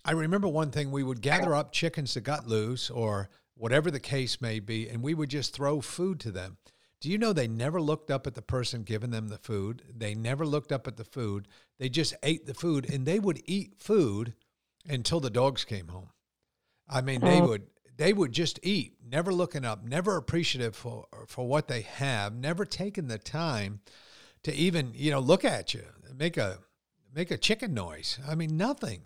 I 0.05 0.11
remember 0.11 0.47
one 0.47 0.71
thing: 0.71 0.89
we 0.89 1.03
would 1.03 1.21
gather 1.21 1.53
up 1.53 1.73
chickens 1.73 2.13
that 2.13 2.21
got 2.21 2.47
loose, 2.47 2.89
or 2.89 3.29
whatever 3.55 3.91
the 3.91 3.99
case 3.99 4.39
may 4.39 4.61
be, 4.61 4.87
and 4.87 5.03
we 5.03 5.13
would 5.13 5.29
just 5.29 5.53
throw 5.53 5.81
food 5.81 6.21
to 6.21 6.31
them. 6.31 6.55
Do 6.99 7.09
you 7.09 7.17
know 7.17 7.31
they 7.31 7.47
never 7.47 7.79
looked 7.79 8.09
up 8.09 8.25
at 8.25 8.33
the 8.33 8.41
person 8.41 8.83
giving 8.83 9.11
them 9.11 9.27
the 9.27 9.37
food? 9.37 9.83
They 9.95 10.15
never 10.15 10.45
looked 10.45 10.71
up 10.71 10.87
at 10.87 10.97
the 10.97 11.03
food. 11.03 11.47
They 11.77 11.89
just 11.89 12.15
ate 12.23 12.47
the 12.47 12.55
food, 12.55 12.91
and 12.91 13.05
they 13.05 13.19
would 13.19 13.41
eat 13.45 13.75
food 13.77 14.33
until 14.87 15.19
the 15.19 15.29
dogs 15.29 15.63
came 15.63 15.89
home. 15.89 16.09
I 16.89 17.01
mean, 17.01 17.21
they 17.21 17.41
would 17.41 17.67
they 17.97 18.13
would 18.13 18.31
just 18.31 18.59
eat, 18.63 18.95
never 19.05 19.33
looking 19.33 19.65
up, 19.65 19.83
never 19.83 20.15
appreciative 20.15 20.75
for 20.75 21.05
for 21.27 21.47
what 21.47 21.67
they 21.67 21.81
have, 21.81 22.33
never 22.33 22.65
taking 22.65 23.07
the 23.07 23.17
time 23.19 23.81
to 24.43 24.53
even 24.53 24.91
you 24.95 25.11
know 25.11 25.19
look 25.19 25.45
at 25.45 25.73
you, 25.73 25.83
make 26.15 26.37
a 26.37 26.59
make 27.13 27.29
a 27.29 27.37
chicken 27.37 27.73
noise. 27.73 28.19
I 28.27 28.35
mean, 28.35 28.57
nothing. 28.57 29.01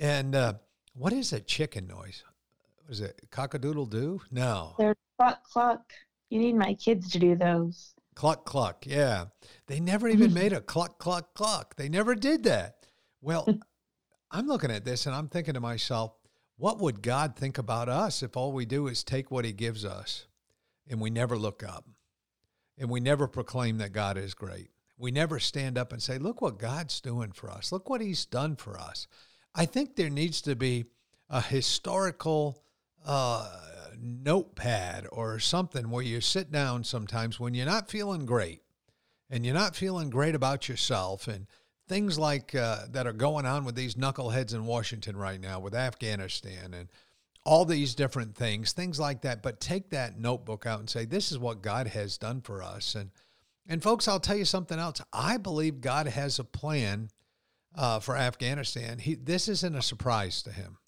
And 0.00 0.34
uh, 0.34 0.54
what 0.94 1.12
is 1.12 1.32
a 1.32 1.40
chicken 1.40 1.86
noise? 1.86 2.24
Was 2.88 3.00
it 3.00 3.20
cock 3.30 3.54
a 3.54 3.58
doodle 3.58 3.86
doo? 3.86 4.20
No. 4.30 4.74
They're 4.78 4.96
cluck 5.16 5.44
cluck. 5.44 5.92
You 6.30 6.38
need 6.38 6.54
my 6.54 6.74
kids 6.74 7.10
to 7.10 7.18
do 7.18 7.34
those. 7.34 7.94
Cluck 8.14 8.44
cluck. 8.44 8.86
Yeah, 8.86 9.26
they 9.66 9.80
never 9.80 10.08
even 10.08 10.32
made 10.32 10.52
a 10.52 10.60
cluck 10.60 10.98
cluck 10.98 11.34
cluck. 11.34 11.76
They 11.76 11.88
never 11.88 12.14
did 12.14 12.44
that. 12.44 12.76
Well, 13.20 13.46
I'm 14.30 14.46
looking 14.46 14.70
at 14.70 14.84
this 14.84 15.06
and 15.06 15.14
I'm 15.14 15.28
thinking 15.28 15.54
to 15.54 15.60
myself, 15.60 16.12
what 16.56 16.78
would 16.78 17.02
God 17.02 17.36
think 17.36 17.58
about 17.58 17.88
us 17.88 18.22
if 18.22 18.36
all 18.36 18.52
we 18.52 18.64
do 18.64 18.86
is 18.86 19.02
take 19.02 19.30
what 19.30 19.44
He 19.44 19.52
gives 19.52 19.84
us 19.84 20.26
and 20.88 21.00
we 21.00 21.10
never 21.10 21.36
look 21.36 21.62
up 21.64 21.84
and 22.78 22.88
we 22.88 23.00
never 23.00 23.26
proclaim 23.26 23.78
that 23.78 23.92
God 23.92 24.16
is 24.16 24.34
great? 24.34 24.70
We 24.96 25.10
never 25.10 25.40
stand 25.40 25.78
up 25.78 25.92
and 25.92 26.02
say, 26.02 26.18
Look 26.18 26.40
what 26.42 26.58
God's 26.58 27.00
doing 27.00 27.32
for 27.32 27.50
us. 27.50 27.72
Look 27.72 27.88
what 27.90 28.00
He's 28.00 28.24
done 28.26 28.54
for 28.54 28.78
us. 28.78 29.08
I 29.54 29.66
think 29.66 29.96
there 29.96 30.10
needs 30.10 30.42
to 30.42 30.54
be 30.54 30.84
a 31.28 31.40
historical 31.40 32.62
uh, 33.04 33.48
notepad 33.98 35.06
or 35.10 35.38
something 35.38 35.90
where 35.90 36.02
you 36.02 36.20
sit 36.20 36.50
down 36.50 36.84
sometimes 36.84 37.40
when 37.40 37.54
you're 37.54 37.66
not 37.66 37.90
feeling 37.90 38.26
great 38.26 38.62
and 39.30 39.44
you're 39.44 39.54
not 39.54 39.76
feeling 39.76 40.10
great 40.10 40.34
about 40.34 40.68
yourself 40.68 41.28
and 41.28 41.46
things 41.88 42.18
like 42.18 42.54
uh, 42.54 42.84
that 42.90 43.06
are 43.06 43.12
going 43.12 43.46
on 43.46 43.64
with 43.64 43.74
these 43.74 43.94
knuckleheads 43.94 44.54
in 44.54 44.64
Washington 44.64 45.16
right 45.16 45.40
now 45.40 45.58
with 45.58 45.74
Afghanistan 45.74 46.72
and 46.72 46.88
all 47.44 47.64
these 47.64 47.94
different 47.94 48.36
things, 48.36 48.72
things 48.72 49.00
like 49.00 49.22
that. 49.22 49.42
But 49.42 49.60
take 49.60 49.90
that 49.90 50.18
notebook 50.18 50.66
out 50.66 50.80
and 50.80 50.88
say, 50.90 51.04
this 51.04 51.32
is 51.32 51.38
what 51.38 51.62
God 51.62 51.86
has 51.88 52.18
done 52.18 52.42
for 52.42 52.62
us. 52.62 52.94
And, 52.94 53.10
and 53.66 53.82
folks, 53.82 54.06
I'll 54.06 54.20
tell 54.20 54.36
you 54.36 54.44
something 54.44 54.78
else. 54.78 55.00
I 55.12 55.36
believe 55.36 55.80
God 55.80 56.06
has 56.06 56.38
a 56.38 56.44
plan 56.44 57.08
uh, 57.74 58.00
for 58.00 58.16
Afghanistan. 58.16 58.98
He, 58.98 59.14
this 59.14 59.48
isn't 59.48 59.74
a 59.74 59.82
surprise 59.82 60.42
to 60.42 60.52
him. 60.52 60.78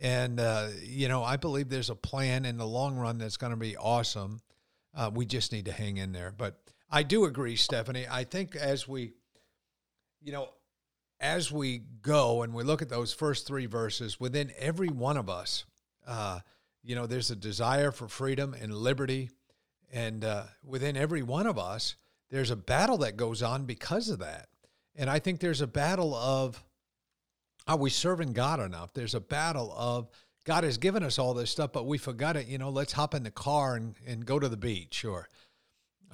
And, 0.00 0.38
uh, 0.40 0.68
you 0.82 1.08
know, 1.08 1.24
I 1.24 1.36
believe 1.36 1.68
there's 1.68 1.90
a 1.90 1.94
plan 1.94 2.44
in 2.44 2.58
the 2.58 2.66
long 2.66 2.96
run 2.96 3.18
that's 3.18 3.36
going 3.36 3.52
to 3.52 3.56
be 3.56 3.76
awesome. 3.76 4.40
Uh, 4.94 5.10
we 5.12 5.26
just 5.26 5.52
need 5.52 5.64
to 5.66 5.72
hang 5.72 5.96
in 5.96 6.12
there. 6.12 6.32
But 6.36 6.58
I 6.90 7.02
do 7.02 7.24
agree, 7.24 7.56
Stephanie. 7.56 8.06
I 8.10 8.24
think 8.24 8.54
as 8.56 8.86
we 8.86 9.12
you 10.26 10.32
know, 10.32 10.48
as 11.20 11.52
we 11.52 11.82
go 12.02 12.42
and 12.42 12.52
we 12.52 12.64
look 12.64 12.82
at 12.82 12.88
those 12.88 13.12
first 13.12 13.46
three 13.46 13.66
verses, 13.66 14.18
within 14.18 14.52
every 14.58 14.88
one 14.88 15.16
of 15.16 15.30
us, 15.30 15.64
uh, 16.06 16.40
you 16.82 16.96
know, 16.96 17.06
there's 17.06 17.30
a 17.30 17.36
desire 17.36 17.92
for 17.92 18.08
freedom 18.08 18.52
and 18.52 18.74
liberty. 18.74 19.30
And 19.92 20.24
uh, 20.24 20.44
within 20.64 20.96
every 20.96 21.22
one 21.22 21.46
of 21.46 21.58
us, 21.58 21.94
there's 22.28 22.50
a 22.50 22.56
battle 22.56 22.98
that 22.98 23.16
goes 23.16 23.40
on 23.40 23.66
because 23.66 24.08
of 24.08 24.18
that. 24.18 24.48
And 24.96 25.08
I 25.08 25.20
think 25.20 25.38
there's 25.38 25.60
a 25.60 25.66
battle 25.66 26.12
of 26.14 26.62
are 27.66 27.76
we 27.76 27.90
serving 27.90 28.32
God 28.32 28.60
enough? 28.60 28.92
There's 28.94 29.14
a 29.14 29.20
battle 29.20 29.72
of 29.76 30.08
God 30.44 30.64
has 30.64 30.78
given 30.78 31.02
us 31.02 31.18
all 31.18 31.34
this 31.34 31.50
stuff, 31.50 31.72
but 31.72 31.86
we 31.86 31.98
forgot 31.98 32.36
it. 32.36 32.46
You 32.46 32.58
know, 32.58 32.70
let's 32.70 32.92
hop 32.92 33.14
in 33.14 33.24
the 33.24 33.30
car 33.30 33.74
and, 33.74 33.96
and 34.06 34.24
go 34.24 34.38
to 34.38 34.48
the 34.48 34.56
beach 34.56 35.04
or 35.04 35.28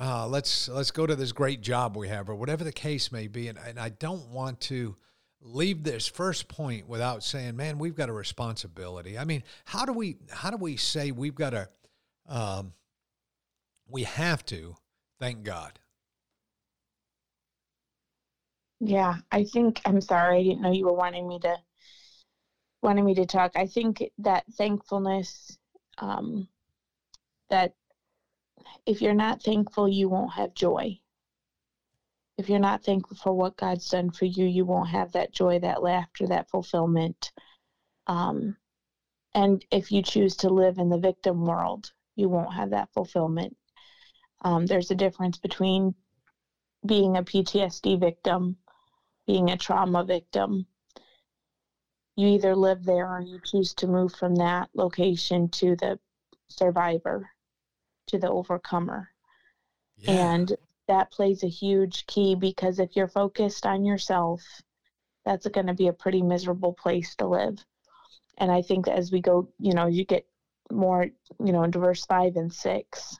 uh, 0.00 0.26
let's 0.26 0.68
let's 0.68 0.90
go 0.90 1.06
to 1.06 1.14
this 1.14 1.32
great 1.32 1.60
job 1.60 1.96
we 1.96 2.08
have 2.08 2.28
or 2.28 2.34
whatever 2.34 2.64
the 2.64 2.72
case 2.72 3.12
may 3.12 3.26
be 3.26 3.48
and, 3.48 3.58
and 3.58 3.78
i 3.78 3.88
don't 3.88 4.26
want 4.28 4.60
to 4.60 4.96
leave 5.40 5.82
this 5.82 6.06
first 6.06 6.48
point 6.48 6.88
without 6.88 7.22
saying 7.22 7.56
man 7.56 7.78
we've 7.78 7.94
got 7.94 8.08
a 8.08 8.12
responsibility 8.12 9.18
i 9.18 9.24
mean 9.24 9.42
how 9.64 9.84
do 9.84 9.92
we 9.92 10.16
how 10.30 10.50
do 10.50 10.56
we 10.56 10.76
say 10.76 11.10
we've 11.10 11.34
got 11.34 11.52
a 11.52 11.68
um, 12.28 12.72
we 13.88 14.04
have 14.04 14.44
to 14.46 14.74
thank 15.18 15.42
god 15.42 15.78
yeah 18.84 19.14
i 19.30 19.44
think 19.44 19.80
i'm 19.84 20.00
sorry 20.00 20.38
i 20.38 20.42
didn't 20.42 20.60
know 20.60 20.72
you 20.72 20.84
were 20.84 20.92
wanting 20.92 21.26
me 21.28 21.38
to 21.38 21.56
wanting 22.82 23.04
me 23.04 23.14
to 23.14 23.24
talk 23.24 23.52
i 23.54 23.66
think 23.66 24.02
that 24.18 24.44
thankfulness 24.56 25.56
um, 25.98 26.48
that 27.48 27.74
if 28.86 29.00
you're 29.00 29.14
not 29.14 29.42
thankful, 29.42 29.88
you 29.88 30.08
won't 30.08 30.32
have 30.32 30.54
joy. 30.54 30.98
If 32.38 32.48
you're 32.48 32.58
not 32.58 32.82
thankful 32.82 33.16
for 33.16 33.32
what 33.32 33.56
God's 33.56 33.88
done 33.88 34.10
for 34.10 34.24
you, 34.24 34.46
you 34.46 34.64
won't 34.64 34.88
have 34.88 35.12
that 35.12 35.32
joy, 35.32 35.58
that 35.60 35.82
laughter, 35.82 36.26
that 36.26 36.50
fulfillment. 36.50 37.32
Um, 38.06 38.56
and 39.34 39.64
if 39.70 39.92
you 39.92 40.02
choose 40.02 40.36
to 40.36 40.48
live 40.48 40.78
in 40.78 40.88
the 40.88 40.98
victim 40.98 41.44
world, 41.46 41.92
you 42.16 42.28
won't 42.28 42.54
have 42.54 42.70
that 42.70 42.92
fulfillment. 42.92 43.56
Um, 44.42 44.66
there's 44.66 44.90
a 44.90 44.96
difference 44.96 45.38
between 45.38 45.94
being 46.84 47.16
a 47.16 47.22
PTSD 47.22 48.00
victim, 48.00 48.56
being 49.32 49.50
a 49.50 49.56
trauma 49.56 50.04
victim. 50.04 50.66
You 52.16 52.28
either 52.28 52.54
live 52.54 52.84
there 52.84 53.08
or 53.08 53.22
you 53.22 53.40
choose 53.42 53.72
to 53.74 53.86
move 53.86 54.14
from 54.14 54.34
that 54.34 54.68
location 54.74 55.48
to 55.52 55.74
the 55.76 55.98
survivor 56.48 57.30
to 58.08 58.18
the 58.18 58.28
overcomer. 58.28 59.08
Yeah. 59.96 60.34
And 60.34 60.52
that 60.86 61.10
plays 61.12 61.42
a 61.42 61.48
huge 61.48 62.06
key 62.06 62.34
because 62.34 62.78
if 62.78 62.94
you're 62.94 63.08
focused 63.08 63.64
on 63.64 63.86
yourself, 63.86 64.42
that's 65.24 65.46
going 65.48 65.68
to 65.68 65.72
be 65.72 65.88
a 65.88 65.94
pretty 65.94 66.20
miserable 66.20 66.74
place 66.74 67.14
to 67.16 67.26
live. 67.26 67.64
And 68.36 68.52
I 68.52 68.60
think 68.60 68.86
as 68.86 69.10
we 69.10 69.22
go, 69.22 69.48
you 69.58 69.72
know, 69.72 69.86
you 69.86 70.04
get 70.04 70.26
more, 70.70 71.06
you 71.42 71.52
know, 71.52 71.62
into 71.62 71.78
verse 71.78 72.04
five 72.04 72.36
and 72.36 72.52
six, 72.52 73.16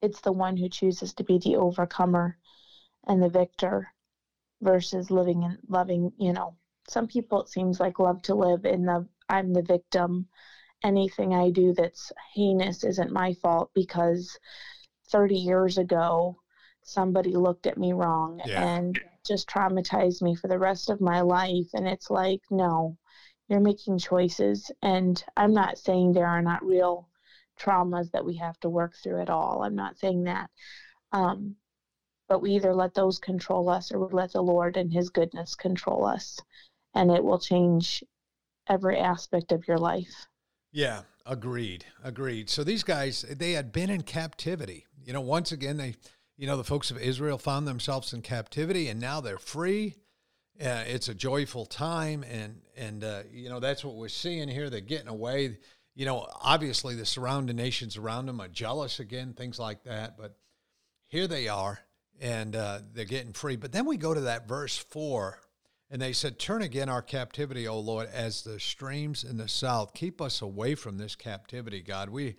it's 0.00 0.22
the 0.22 0.32
one 0.32 0.56
who 0.56 0.68
chooses 0.68 1.14
to 1.14 1.22
be 1.22 1.38
the 1.38 1.54
overcomer 1.54 2.36
and 3.06 3.22
the 3.22 3.28
victor 3.28 3.92
versus 4.62 5.10
living 5.10 5.44
and 5.44 5.58
loving, 5.68 6.12
you 6.18 6.32
know, 6.32 6.56
some 6.88 7.06
people 7.06 7.42
it 7.42 7.48
seems 7.48 7.78
like 7.78 7.98
love 7.98 8.22
to 8.22 8.34
live 8.34 8.64
in 8.64 8.86
the 8.86 9.06
I'm 9.28 9.52
the 9.52 9.62
victim 9.62 10.28
anything 10.84 11.34
I 11.34 11.50
do 11.50 11.72
that's 11.74 12.12
heinous 12.34 12.84
isn't 12.84 13.12
my 13.12 13.34
fault 13.34 13.70
because 13.74 14.38
30 15.10 15.36
years 15.36 15.78
ago 15.78 16.38
somebody 16.82 17.32
looked 17.32 17.66
at 17.66 17.78
me 17.78 17.92
wrong 17.92 18.40
yeah. 18.44 18.66
and 18.66 18.98
just 19.24 19.48
traumatized 19.48 20.22
me 20.22 20.34
for 20.34 20.48
the 20.48 20.58
rest 20.58 20.90
of 20.90 21.00
my 21.00 21.20
life. 21.20 21.68
And 21.74 21.86
it's 21.86 22.10
like, 22.10 22.40
no, 22.50 22.96
you're 23.48 23.60
making 23.60 23.98
choices. 23.98 24.70
And 24.82 25.22
I'm 25.36 25.54
not 25.54 25.78
saying 25.78 26.12
there 26.12 26.26
are 26.26 26.42
not 26.42 26.64
real 26.64 27.08
traumas 27.60 28.10
that 28.10 28.24
we 28.24 28.36
have 28.38 28.58
to 28.60 28.68
work 28.68 28.94
through 29.00 29.20
at 29.20 29.30
all. 29.30 29.62
I'm 29.62 29.76
not 29.76 29.98
saying 29.98 30.24
that. 30.24 30.50
Um, 31.12 31.56
but 32.32 32.40
we 32.40 32.52
either 32.52 32.74
let 32.74 32.94
those 32.94 33.18
control 33.18 33.68
us 33.68 33.92
or 33.92 33.98
we 33.98 34.10
let 34.10 34.32
the 34.32 34.40
Lord 34.40 34.78
and 34.78 34.90
His 34.90 35.10
goodness 35.10 35.54
control 35.54 36.06
us. 36.06 36.40
And 36.94 37.10
it 37.10 37.22
will 37.22 37.38
change 37.38 38.02
every 38.66 38.98
aspect 38.98 39.52
of 39.52 39.68
your 39.68 39.76
life. 39.76 40.28
Yeah, 40.72 41.02
agreed. 41.26 41.84
Agreed. 42.02 42.48
So 42.48 42.64
these 42.64 42.84
guys, 42.84 43.20
they 43.20 43.52
had 43.52 43.70
been 43.70 43.90
in 43.90 44.04
captivity. 44.04 44.86
You 45.04 45.12
know, 45.12 45.20
once 45.20 45.52
again, 45.52 45.76
they, 45.76 45.94
you 46.38 46.46
know, 46.46 46.56
the 46.56 46.64
folks 46.64 46.90
of 46.90 46.96
Israel 46.96 47.36
found 47.36 47.68
themselves 47.68 48.14
in 48.14 48.22
captivity 48.22 48.88
and 48.88 48.98
now 48.98 49.20
they're 49.20 49.36
free. 49.36 49.96
Uh, 50.58 50.84
it's 50.86 51.08
a 51.08 51.14
joyful 51.14 51.66
time. 51.66 52.24
And, 52.24 52.62
and 52.78 53.04
uh, 53.04 53.24
you 53.30 53.50
know, 53.50 53.60
that's 53.60 53.84
what 53.84 53.96
we're 53.96 54.08
seeing 54.08 54.48
here. 54.48 54.70
They're 54.70 54.80
getting 54.80 55.08
away. 55.08 55.58
You 55.94 56.06
know, 56.06 56.26
obviously 56.40 56.94
the 56.94 57.04
surrounding 57.04 57.56
nations 57.56 57.98
around 57.98 58.24
them 58.24 58.40
are 58.40 58.48
jealous 58.48 59.00
again, 59.00 59.34
things 59.34 59.58
like 59.58 59.84
that. 59.84 60.16
But 60.16 60.38
here 61.08 61.26
they 61.26 61.48
are 61.48 61.80
and 62.20 62.54
uh, 62.54 62.80
they're 62.92 63.04
getting 63.04 63.32
free. 63.32 63.56
But 63.56 63.72
then 63.72 63.86
we 63.86 63.96
go 63.96 64.14
to 64.14 64.20
that 64.22 64.48
verse 64.48 64.76
four 64.76 65.40
and 65.90 66.00
they 66.00 66.14
said, 66.14 66.38
Turn 66.38 66.62
again 66.62 66.88
our 66.88 67.02
captivity, 67.02 67.68
O 67.68 67.78
Lord, 67.78 68.08
as 68.12 68.42
the 68.42 68.58
streams 68.58 69.24
in 69.24 69.36
the 69.36 69.48
south. 69.48 69.92
Keep 69.92 70.22
us 70.22 70.40
away 70.40 70.74
from 70.74 70.96
this 70.96 71.14
captivity, 71.14 71.82
God. 71.82 72.08
We 72.08 72.36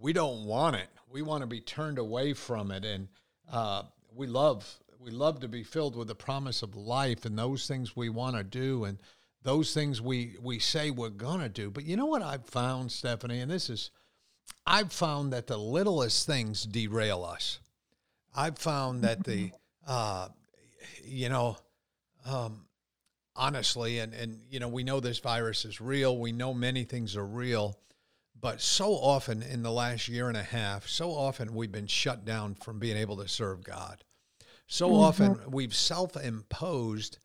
we 0.00 0.12
don't 0.12 0.44
want 0.44 0.76
it. 0.76 0.88
We 1.10 1.22
want 1.22 1.42
to 1.42 1.46
be 1.46 1.60
turned 1.60 1.98
away 1.98 2.32
from 2.32 2.70
it. 2.70 2.84
And 2.84 3.08
uh, 3.50 3.84
we 4.14 4.26
love 4.26 4.78
we 4.98 5.12
love 5.12 5.40
to 5.40 5.48
be 5.48 5.62
filled 5.62 5.94
with 5.94 6.08
the 6.08 6.14
promise 6.14 6.62
of 6.62 6.74
life 6.74 7.24
and 7.24 7.38
those 7.38 7.68
things 7.68 7.94
we 7.94 8.08
want 8.08 8.36
to 8.36 8.42
do 8.42 8.84
and 8.84 8.98
those 9.42 9.72
things 9.72 10.00
we 10.00 10.36
we 10.42 10.58
say 10.58 10.90
we're 10.90 11.08
gonna 11.08 11.48
do. 11.48 11.70
But 11.70 11.84
you 11.84 11.96
know 11.96 12.06
what 12.06 12.22
I've 12.22 12.46
found, 12.46 12.90
Stephanie, 12.90 13.40
and 13.40 13.50
this 13.50 13.70
is 13.70 13.90
I've 14.66 14.92
found 14.92 15.32
that 15.32 15.46
the 15.46 15.56
littlest 15.56 16.26
things 16.26 16.64
derail 16.64 17.24
us. 17.24 17.60
I've 18.34 18.58
found 18.58 19.02
that 19.04 19.24
the 19.24 19.50
uh, 19.86 20.28
you 21.04 21.28
know 21.28 21.56
um, 22.26 22.66
honestly, 23.38 24.00
and, 24.00 24.12
and 24.12 24.40
you 24.50 24.60
know, 24.60 24.68
we 24.68 24.84
know 24.84 25.00
this 25.00 25.20
virus 25.20 25.64
is 25.64 25.80
real. 25.80 26.18
We 26.18 26.32
know 26.32 26.52
many 26.52 26.84
things 26.84 27.16
are 27.16 27.26
real. 27.26 27.78
But 28.40 28.60
so 28.60 28.92
often 28.92 29.42
in 29.42 29.62
the 29.62 29.72
last 29.72 30.08
year 30.08 30.28
and 30.28 30.36
a 30.36 30.42
half, 30.42 30.86
so 30.86 31.10
often 31.10 31.54
we've 31.54 31.72
been 31.72 31.86
shut 31.86 32.24
down 32.24 32.54
from 32.54 32.78
being 32.78 32.96
able 32.96 33.16
to 33.16 33.28
serve 33.28 33.64
God. 33.64 34.04
So 34.66 34.88
mm-hmm. 34.88 35.00
often 35.00 35.40
we've 35.50 35.74
self 35.74 36.16
imposed 36.16 37.18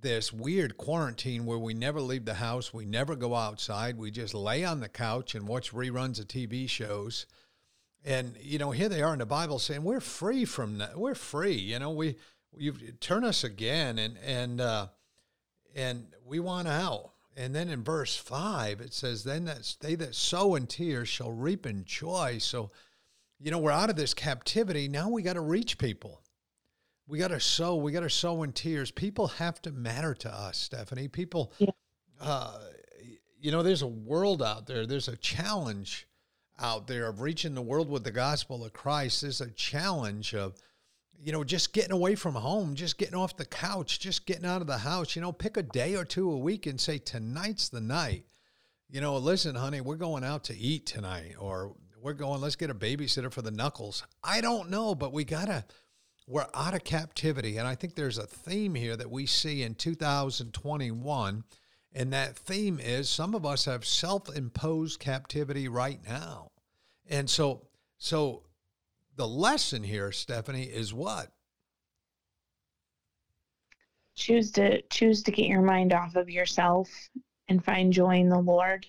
this 0.00 0.32
weird 0.32 0.76
quarantine 0.76 1.46
where 1.46 1.58
we 1.58 1.74
never 1.74 2.00
leave 2.00 2.24
the 2.24 2.34
house, 2.34 2.74
we 2.74 2.84
never 2.84 3.14
go 3.14 3.34
outside, 3.34 3.96
we 3.96 4.10
just 4.10 4.34
lay 4.34 4.64
on 4.64 4.80
the 4.80 4.88
couch 4.88 5.34
and 5.34 5.46
watch 5.46 5.72
reruns 5.72 6.18
of 6.18 6.26
TV 6.26 6.68
shows. 6.68 7.26
And 8.04 8.36
you 8.40 8.58
know, 8.58 8.70
here 8.70 8.88
they 8.88 9.02
are 9.02 9.12
in 9.12 9.20
the 9.20 9.26
Bible 9.26 9.58
saying 9.58 9.84
we're 9.84 10.00
free 10.00 10.44
from 10.44 10.78
that. 10.78 10.98
We're 10.98 11.14
free. 11.14 11.54
You 11.54 11.78
know, 11.78 11.90
we 11.90 12.16
you 12.56 12.72
turn 13.00 13.24
us 13.24 13.44
again, 13.44 13.98
and 13.98 14.18
and 14.24 14.60
uh, 14.60 14.86
and 15.74 16.06
we 16.24 16.40
want 16.40 16.68
out. 16.68 17.12
And 17.36 17.54
then 17.54 17.68
in 17.68 17.82
verse 17.82 18.16
five, 18.16 18.80
it 18.80 18.92
says, 18.92 19.24
"Then 19.24 19.44
that 19.44 19.76
they 19.80 19.94
that 19.94 20.14
sow 20.14 20.54
in 20.54 20.66
tears 20.66 21.08
shall 21.08 21.32
reap 21.32 21.64
in 21.64 21.84
joy." 21.84 22.38
So, 22.38 22.70
you 23.38 23.50
know, 23.50 23.58
we're 23.58 23.70
out 23.70 23.90
of 23.90 23.96
this 23.96 24.14
captivity. 24.14 24.88
Now 24.88 25.08
we 25.08 25.22
got 25.22 25.34
to 25.34 25.40
reach 25.40 25.78
people. 25.78 26.20
We 27.06 27.18
got 27.18 27.28
to 27.28 27.40
sow. 27.40 27.76
We 27.76 27.92
got 27.92 28.00
to 28.00 28.10
sow 28.10 28.42
in 28.42 28.52
tears. 28.52 28.90
People 28.90 29.28
have 29.28 29.62
to 29.62 29.72
matter 29.72 30.14
to 30.14 30.30
us, 30.32 30.58
Stephanie. 30.58 31.08
People, 31.08 31.52
yeah. 31.58 31.70
uh, 32.20 32.58
you 33.40 33.50
know, 33.50 33.62
there's 33.62 33.82
a 33.82 33.86
world 33.86 34.42
out 34.42 34.66
there. 34.66 34.86
There's 34.86 35.08
a 35.08 35.16
challenge 35.16 36.06
out 36.62 36.86
there 36.86 37.08
of 37.08 37.20
reaching 37.20 37.54
the 37.54 37.62
world 37.62 37.90
with 37.90 38.04
the 38.04 38.12
gospel 38.12 38.64
of 38.64 38.72
Christ. 38.72 39.22
is 39.24 39.40
a 39.40 39.50
challenge 39.50 40.34
of, 40.34 40.54
you 41.18 41.32
know, 41.32 41.44
just 41.44 41.72
getting 41.72 41.92
away 41.92 42.14
from 42.14 42.34
home, 42.34 42.74
just 42.74 42.98
getting 42.98 43.16
off 43.16 43.36
the 43.36 43.44
couch, 43.44 44.00
just 44.00 44.26
getting 44.26 44.46
out 44.46 44.60
of 44.60 44.66
the 44.66 44.78
house. 44.78 45.14
You 45.14 45.22
know, 45.22 45.32
pick 45.32 45.56
a 45.56 45.62
day 45.62 45.96
or 45.96 46.04
two 46.04 46.30
a 46.30 46.38
week 46.38 46.66
and 46.66 46.80
say, 46.80 46.98
tonight's 46.98 47.68
the 47.68 47.80
night. 47.80 48.24
You 48.88 49.00
know, 49.00 49.16
listen, 49.16 49.54
honey, 49.54 49.80
we're 49.80 49.96
going 49.96 50.24
out 50.24 50.44
to 50.44 50.56
eat 50.56 50.86
tonight, 50.86 51.34
or 51.38 51.74
we're 52.00 52.12
going, 52.12 52.40
let's 52.40 52.56
get 52.56 52.70
a 52.70 52.74
babysitter 52.74 53.32
for 53.32 53.42
the 53.42 53.50
knuckles. 53.50 54.04
I 54.22 54.40
don't 54.40 54.70
know, 54.70 54.94
but 54.94 55.12
we 55.12 55.24
got 55.24 55.46
to, 55.46 55.64
we're 56.26 56.46
out 56.54 56.74
of 56.74 56.84
captivity. 56.84 57.56
And 57.56 57.66
I 57.66 57.74
think 57.74 57.94
there's 57.94 58.18
a 58.18 58.26
theme 58.26 58.74
here 58.74 58.96
that 58.96 59.10
we 59.10 59.26
see 59.26 59.62
in 59.62 59.74
2021. 59.74 61.44
And 61.94 62.12
that 62.12 62.36
theme 62.36 62.80
is 62.80 63.08
some 63.08 63.34
of 63.34 63.44
us 63.44 63.66
have 63.66 63.84
self 63.84 64.34
imposed 64.34 64.98
captivity 64.98 65.68
right 65.68 66.00
now. 66.06 66.51
And 67.12 67.28
so, 67.28 67.66
so 67.98 68.44
the 69.16 69.28
lesson 69.28 69.82
here, 69.82 70.10
Stephanie, 70.12 70.64
is 70.64 70.94
what? 70.94 71.30
Choose 74.16 74.50
to 74.52 74.80
choose 74.90 75.22
to 75.24 75.30
get 75.30 75.46
your 75.46 75.60
mind 75.60 75.92
off 75.92 76.16
of 76.16 76.30
yourself 76.30 76.88
and 77.48 77.62
find 77.62 77.92
joy 77.92 78.16
in 78.16 78.30
the 78.30 78.38
Lord 78.40 78.86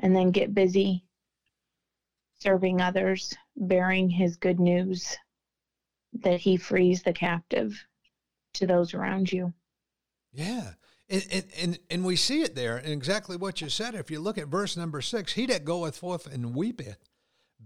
and 0.00 0.14
then 0.14 0.30
get 0.30 0.54
busy 0.54 1.02
serving 2.38 2.82
others, 2.82 3.34
bearing 3.56 4.10
his 4.10 4.36
good 4.36 4.60
news 4.60 5.16
that 6.12 6.40
he 6.40 6.58
frees 6.58 7.02
the 7.02 7.12
captive 7.12 7.82
to 8.52 8.66
those 8.66 8.92
around 8.92 9.32
you. 9.32 9.52
Yeah. 10.32 10.72
And, 11.08 11.26
and, 11.30 11.44
and, 11.58 11.78
and 11.90 12.04
we 12.04 12.16
see 12.16 12.42
it 12.42 12.54
there 12.54 12.76
in 12.76 12.92
exactly 12.92 13.38
what 13.38 13.62
you 13.62 13.70
said. 13.70 13.94
If 13.94 14.10
you 14.10 14.20
look 14.20 14.36
at 14.36 14.48
verse 14.48 14.76
number 14.76 15.00
six, 15.00 15.32
he 15.32 15.46
that 15.46 15.64
goeth 15.64 15.96
forth 15.96 16.26
and 16.26 16.54
weepeth, 16.54 16.98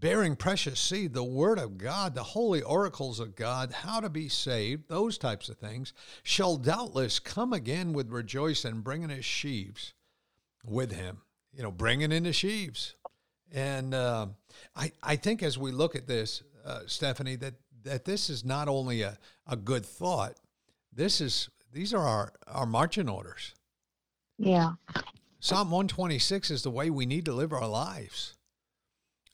bearing 0.01 0.35
precious 0.35 0.81
seed, 0.81 1.13
the 1.13 1.23
word 1.23 1.59
of 1.59 1.77
God, 1.79 2.15
the 2.15 2.23
holy 2.23 2.63
oracles 2.63 3.21
of 3.21 3.37
God, 3.37 3.71
how 3.71 4.01
to 4.01 4.09
be 4.09 4.29
saved, 4.29 4.89
those 4.89 5.19
types 5.19 5.49
of 5.49 5.59
things, 5.59 5.93
shall 6.23 6.57
doubtless 6.57 7.19
come 7.19 7.53
again 7.53 7.93
with 7.93 8.11
rejoicing, 8.11 8.81
bringing 8.81 9.11
his 9.11 9.25
sheaves 9.25 9.93
with 10.65 10.93
him, 10.93 11.19
you 11.53 11.63
know, 11.63 11.71
bringing 11.71 12.13
in 12.13 12.25
the 12.25 12.33
sheaves. 12.33 12.97
And 13.53 13.95
uh, 13.95 14.29
I, 14.75 14.93
I 15.03 15.17
think 15.17 15.43
as 15.43 15.59
we 15.59 15.71
look 15.71 15.95
at 15.95 16.07
this, 16.07 16.43
uh, 16.65 16.81
Stephanie, 16.87 17.37
that, 17.37 17.55
that 17.85 18.05
this 18.05 18.31
is 18.31 18.45
not 18.45 18.69
only 18.69 19.03
a, 19.03 19.19
a 19.47 19.57
good 19.57 19.85
thought, 19.85 20.37
this 20.93 21.21
is 21.21 21.49
these 21.73 21.95
are 21.95 22.03
our, 22.03 22.33
our 22.49 22.67
marching 22.67 23.09
orders. 23.09 23.55
Yeah. 24.39 24.73
Psalm 25.39 25.71
126 25.71 26.51
is 26.51 26.63
the 26.63 26.71
way 26.71 26.91
we 26.91 27.07
need 27.07 27.25
to 27.27 27.33
live 27.33 27.53
our 27.53 27.69
lives. 27.69 28.35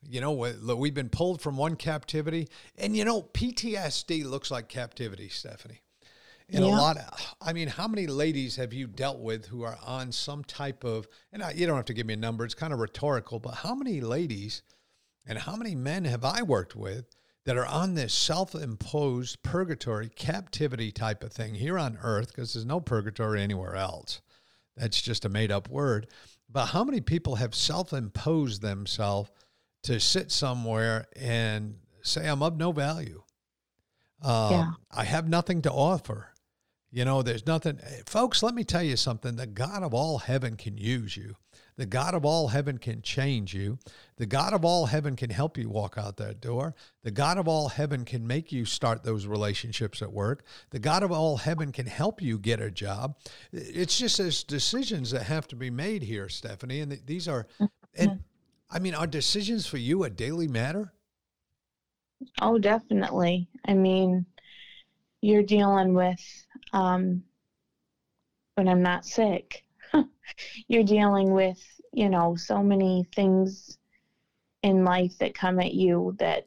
You 0.03 0.21
know, 0.21 0.33
we've 0.33 0.95
been 0.95 1.09
pulled 1.09 1.41
from 1.41 1.57
one 1.57 1.77
captivity, 1.77 2.49
and 2.77 2.97
you 2.97 3.05
know, 3.05 3.23
PTSD 3.23 4.25
looks 4.25 4.51
like 4.51 4.69
captivity, 4.69 5.29
Stephanie. 5.29 5.81
And 6.49 6.65
yeah. 6.65 6.71
a 6.71 6.77
lot 6.77 6.97
of, 6.97 7.35
I 7.41 7.53
mean, 7.53 7.67
how 7.67 7.89
many 7.89 8.07
ladies 8.07 8.55
have 8.55 8.73
you 8.73 8.87
dealt 8.87 9.19
with 9.19 9.47
who 9.47 9.63
are 9.63 9.79
on 9.85 10.13
some 10.13 10.45
type 10.45 10.85
of, 10.85 11.09
and 11.33 11.43
I, 11.43 11.51
you 11.53 11.67
don't 11.67 11.75
have 11.75 11.87
to 11.87 11.95
give 11.95 12.07
me 12.07 12.15
a 12.15 12.19
number, 12.19 12.45
it's 12.45 12.55
kind 12.55 12.73
of 12.73 12.79
rhetorical, 12.79 13.41
but 13.41 13.55
how 13.55 13.75
many 13.75 14.01
ladies 14.01 14.63
and 15.27 15.39
how 15.39 15.57
many 15.57 15.75
men 15.75 16.05
have 16.05 16.25
I 16.25 16.43
worked 16.43 16.77
with 16.77 17.07
that 17.47 17.57
are 17.57 17.67
on 17.67 17.95
this 17.95 18.15
self 18.15 18.55
imposed 18.55 19.43
purgatory, 19.43 20.09
captivity 20.09 20.93
type 20.93 21.25
of 21.25 21.33
thing 21.33 21.55
here 21.55 21.79
on 21.79 21.99
earth, 22.03 22.29
because 22.29 22.53
there's 22.55 22.67
no 22.67 22.81
purgatory 22.81 23.43
anywhere 23.43 23.75
else. 23.75 24.21
That's 24.77 25.01
just 25.01 25.25
a 25.25 25.29
made 25.29 25.51
up 25.51 25.69
word. 25.69 26.07
But 26.49 26.67
how 26.67 26.85
many 26.85 27.01
people 27.01 27.37
have 27.37 27.55
self 27.55 27.93
imposed 27.93 28.63
themselves 28.63 29.31
to 29.87 30.01
sit 30.01 30.31
somewhere 30.31 31.07
and 31.17 31.77
say, 32.03 32.29
I'm 32.29 32.43
of 32.43 32.57
no 32.57 32.73
value? 32.73 33.23
Um, 34.23 34.53
yeah. 34.53 34.71
I 34.91 35.05
have 35.05 35.29
nothing 35.29 35.63
to 35.63 35.71
offer. 35.71 36.29
You 36.91 37.05
know, 37.05 37.23
there's 37.23 37.47
nothing, 37.47 37.79
folks, 38.07 38.43
let 38.43 38.55
me 38.55 38.65
tell 38.65 38.83
you 38.83 38.97
something. 38.97 39.37
The 39.37 39.47
God 39.47 39.83
of 39.83 39.93
all 39.93 40.19
heaven 40.19 40.57
can 40.57 40.79
use 40.79 41.17
you. 41.17 41.37
The 41.77 41.85
God 41.85 42.15
of 42.15 42.25
all 42.25 42.49
heaven 42.49 42.79
can 42.79 43.03
change 43.03 43.53
you. 43.53 43.79
The 44.17 44.25
God 44.25 44.55
of 44.55 44.65
all 44.65 44.87
heaven 44.87 45.15
can 45.15 45.29
help 45.29 45.59
you 45.59 45.69
walk 45.69 45.99
out 45.99 46.17
that 46.17 46.41
door. 46.41 46.75
The 47.03 47.11
God 47.11 47.37
of 47.37 47.47
all 47.47 47.69
heaven 47.69 48.05
can 48.07 48.27
make 48.27 48.51
you 48.51 48.65
start 48.65 49.03
those 49.03 49.27
relationships 49.27 50.01
at 50.01 50.13
work. 50.13 50.45
The 50.71 50.79
God 50.79 51.03
of 51.03 51.13
all 51.13 51.37
heaven 51.37 51.73
can 51.73 51.87
help 51.87 52.23
you 52.23 52.39
get 52.39 52.61
a 52.61 52.71
job. 52.71 53.19
It's 53.53 53.99
just 53.99 54.19
as 54.19 54.43
decisions 54.43 55.11
that 55.11 55.25
have 55.25 55.47
to 55.49 55.57
be 55.57 55.71
made 55.71 56.03
here, 56.03 56.31
Stephanie. 56.31 56.81
And 56.81 56.99
these 57.05 57.29
are, 57.29 57.47
and 57.95 58.21
I 58.71 58.79
mean, 58.79 58.95
are 58.95 59.07
decisions 59.07 59.67
for 59.67 59.79
you 59.79 60.05
a 60.05 60.11
daily 60.11 60.49
matter? 60.49 60.93
Oh, 62.41 62.59
definitely. 62.59 63.49
I 63.67 63.75
mean, 63.75 64.27
you're 65.21 65.43
dealing 65.43 65.95
with 65.95 66.21
um, 66.73 67.23
when 68.55 68.69
I'm 68.69 68.83
not 68.83 69.05
sick. 69.05 69.65
you're 70.69 70.85
dealing 70.85 71.33
with, 71.33 71.63
you 71.93 72.09
know, 72.09 72.35
so 72.37 72.63
many 72.63 73.07
things 73.15 73.79
in 74.63 74.85
life 74.85 75.17
that 75.19 75.35
come 75.35 75.61
at 75.61 75.75
you 75.75 76.17
that 76.19 76.47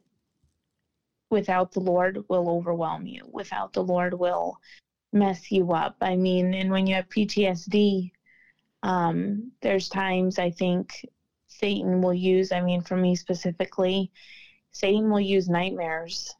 without 1.30 1.72
the 1.72 1.80
Lord 1.80 2.18
will 2.28 2.50
overwhelm 2.50 3.06
you, 3.06 3.28
without 3.32 3.72
the 3.72 3.82
Lord 3.82 4.12
will 4.12 4.58
mess 5.12 5.50
you 5.50 5.72
up. 5.72 5.96
I 6.00 6.16
mean, 6.16 6.52
and 6.54 6.70
when 6.70 6.86
you 6.86 6.96
have 6.96 7.08
PTSD, 7.08 8.10
um, 8.82 9.52
there's 9.62 9.88
times 9.88 10.38
I 10.38 10.50
think 10.50 11.06
Satan 11.60 12.00
will 12.00 12.14
use, 12.14 12.52
I 12.52 12.62
mean, 12.62 12.80
for 12.80 12.96
me 12.96 13.14
specifically, 13.14 14.10
Satan 14.72 15.10
will 15.10 15.20
use 15.20 15.48
nightmares 15.48 16.34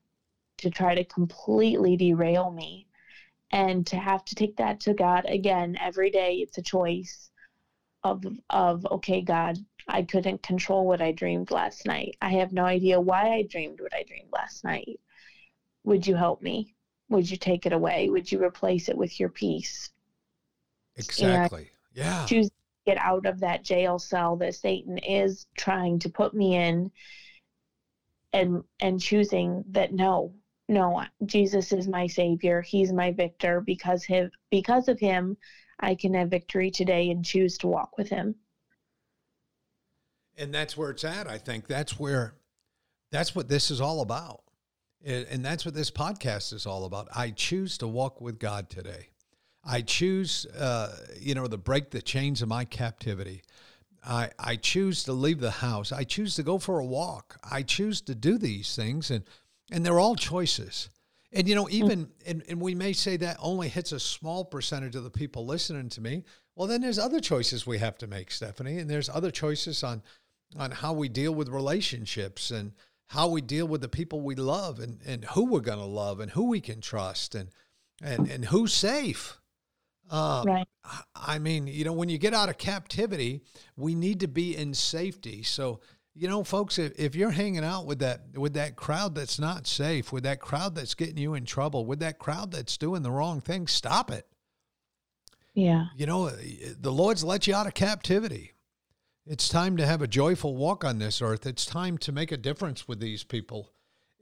to 0.59 0.71
try 0.71 0.95
to 0.95 1.05
completely 1.05 1.97
derail 1.97 2.51
me. 2.51 2.87
And 3.53 3.87
to 3.89 3.97
have 3.97 4.25
to 4.27 4.35
take 4.35 4.57
that 4.57 4.81
to 4.81 4.95
God 4.95 5.27
again 5.27 5.77
every 5.81 6.11
day 6.11 6.37
it's 6.37 6.57
a 6.57 6.63
choice 6.63 7.31
of 8.05 8.25
of 8.49 8.87
okay 8.87 9.23
God 9.23 9.59
I 9.89 10.03
couldn't 10.03 10.45
control 10.45 10.87
what 10.87 11.03
I 11.03 11.11
dreamed 11.11 11.51
last 11.51 11.85
night. 11.85 12.17
I 12.23 12.31
have 12.35 12.53
no 12.53 12.65
idea 12.65 13.01
why 13.01 13.35
I 13.35 13.43
dreamed 13.43 13.81
what 13.81 13.93
I 13.93 14.05
dreamed 14.05 14.29
last 14.33 14.63
night. 14.63 15.01
Would 15.83 16.07
you 16.07 16.15
help 16.15 16.43
me? 16.43 16.77
Would 17.09 17.29
you 17.29 17.37
take 17.37 17.67
it 17.67 17.73
away? 17.73 18.09
Would 18.09 18.31
you 18.31 18.41
replace 18.41 18.89
it 18.89 18.97
with 18.97 19.19
your 19.19 19.31
peace? 19.31 19.91
Exactly. 20.95 21.71
And 21.97 22.05
yeah. 22.05 22.27
Choose 22.27 22.51
get 22.91 22.99
out 22.99 23.27
of 23.27 23.41
that 23.41 23.63
jail 23.63 23.99
cell 23.99 24.37
that 24.37 24.55
Satan 24.55 24.99
is 24.99 25.47
trying 25.57 25.99
to 26.01 26.09
put 26.09 26.35
me 26.35 26.57
in 26.57 26.91
and 28.33 28.63
and 28.81 29.01
choosing 29.01 29.65
that 29.71 29.93
no 29.93 30.35
no, 30.69 31.03
Jesus 31.27 31.73
is 31.73 31.89
my 31.89 32.07
savior. 32.07 32.63
He's 32.63 32.93
my 32.93 33.11
victor 33.11 33.61
because 33.61 34.05
him 34.05 34.31
because 34.51 34.89
of 34.89 35.01
him 35.01 35.37
I 35.81 35.95
can 35.95 36.15
have 36.15 36.31
victory 36.31 36.71
today 36.71 37.11
and 37.11 37.25
choose 37.25 37.59
to 37.59 37.67
walk 37.67 37.99
with 37.99 38.09
him. 38.09 38.37
And 40.39 40.55
that's 40.55 40.77
where 40.77 40.91
it's 40.91 41.05
at. 41.05 41.29
I 41.29 41.39
think 41.39 41.67
that's 41.67 41.99
where 41.99 42.35
that's 43.11 43.35
what 43.35 43.49
this 43.49 43.71
is 43.71 43.81
all 43.81 44.01
about. 44.01 44.43
And 45.05 45.45
that's 45.45 45.65
what 45.65 45.75
this 45.75 45.91
podcast 45.91 46.53
is 46.53 46.67
all 46.67 46.85
about. 46.85 47.09
I 47.17 47.31
choose 47.31 47.79
to 47.79 47.89
walk 47.89 48.21
with 48.21 48.39
God 48.39 48.69
today. 48.69 49.09
I 49.65 49.83
choose, 49.83 50.47
uh, 50.47 50.97
you 51.19 51.35
know, 51.35 51.47
to 51.47 51.57
break 51.57 51.91
the 51.91 52.03
chains 52.03 52.43
of 52.43 52.49
my 52.49 52.65
captivity. 52.65 53.43
I, 54.05 54.31
I 54.39 54.57
choose 54.57 55.05
to 55.05 55.13
leave 55.13 55.41
the 55.41 55.51
house. 55.51 55.93
I 55.93 56.05
choose 56.05 56.35
to 56.37 56.43
go 56.43 56.59
for 56.59 56.79
a 56.79 56.85
walk. 56.85 57.37
I 57.49 57.63
choose 57.63 58.01
to 58.03 58.15
do 58.15 58.39
these 58.39 58.75
things. 58.75 59.11
And 59.11 59.25
and 59.71 59.85
they're 59.87 60.01
all 60.01 60.17
choices. 60.17 60.89
And 61.33 61.49
you 61.49 61.55
know, 61.55 61.67
mm. 61.67 61.71
even 61.71 62.09
and, 62.27 62.43
and 62.49 62.61
we 62.61 62.75
may 62.75 62.93
say 62.93 63.17
that 63.19 63.37
only 63.41 63.69
hits 63.69 63.93
a 63.93 64.01
small 64.01 64.45
percentage 64.45 64.97
of 64.97 65.05
the 65.05 65.11
people 65.11 65.47
listening 65.47 65.89
to 65.91 66.01
me. 66.01 66.25
Well, 66.57 66.67
then 66.67 66.81
there's 66.81 66.99
other 66.99 67.21
choices 67.21 67.67
we 67.67 67.79
have 67.79 67.97
to 67.99 68.07
make, 68.07 68.31
Stephanie, 68.31 68.79
and 68.79 68.91
there's 68.91 69.09
other 69.09 69.31
choices 69.31 69.83
on 69.85 70.03
on 70.59 70.73
how 70.73 70.93
we 70.93 71.09
deal 71.09 71.33
with 71.33 71.49
relationships 71.49 72.51
and 72.51 72.73
how 73.07 73.29
we 73.29 73.41
deal 73.41 73.69
with 73.69 73.81
the 73.81 73.89
people 73.89 74.21
we 74.21 74.35
love 74.35 74.81
and, 74.81 75.01
and 75.07 75.25
who 75.27 75.45
we're 75.45 75.61
going 75.61 75.79
to 75.79 75.85
love 75.85 76.19
and 76.19 76.33
who 76.33 76.49
we 76.49 76.61
can 76.61 76.81
trust 76.81 77.35
and 77.35 77.51
and 78.03 78.29
and 78.29 78.47
who's 78.47 78.73
safe. 78.73 79.40
Uh, 80.11 80.43
right. 80.45 80.69
I 81.15 81.39
mean, 81.39 81.69
you 81.69 81.85
know, 81.85 81.93
when 81.93 82.09
you 82.09 82.19
get 82.19 82.35
out 82.35 82.49
of 82.49 82.59
captivity, 82.59 83.43
we 83.77 83.95
need 83.95 84.21
to 84.21 84.29
be 84.29 84.57
in 84.57 84.75
safety. 84.75 85.43
So 85.43 85.81
you 86.15 86.29
know, 86.29 86.43
folks, 86.43 86.79
if, 86.79 86.99
if 86.99 87.15
you're 87.15 87.31
hanging 87.31 87.65
out 87.65 87.87
with 87.87 88.01
that 88.01 88.23
with 88.35 88.55
that 88.55 88.77
crowd 88.77 89.15
that's 89.15 89.39
not 89.39 89.67
safe, 89.67 90.13
with 90.13 90.25
that 90.25 90.41
crowd 90.41 90.75
that's 90.75 90.95
getting 90.95 91.19
you 91.19 91.35
in 91.35 91.45
trouble, 91.45 91.87
with 91.87 92.01
that 92.01 92.19
crowd 92.19 92.51
that's 92.51 92.77
doing 92.77 93.03
the 93.03 93.11
wrong 93.11 93.41
thing, 93.41 93.67
stop 93.67 94.11
it. 94.11 94.27
Yeah. 95.55 95.87
You 95.97 96.07
know, 96.07 96.29
the 96.29 96.93
Lord's 96.93 97.25
let 97.25 97.47
you 97.47 97.55
out 97.55 97.67
of 97.67 97.75
captivity. 97.75 98.53
It's 99.27 99.49
time 99.49 99.77
to 99.77 99.87
have 99.87 100.03
a 100.03 100.09
joyful 100.09 100.57
walk 100.57 100.85
on 100.85 100.99
this 100.99 101.23
earth. 101.23 101.47
It's 101.47 101.67
time 101.67 101.99
to 101.99 102.13
make 102.13 102.33
a 102.33 102.37
difference 102.37 102.89
with 102.89 103.01
these 103.01 103.23
people. 103.23 103.71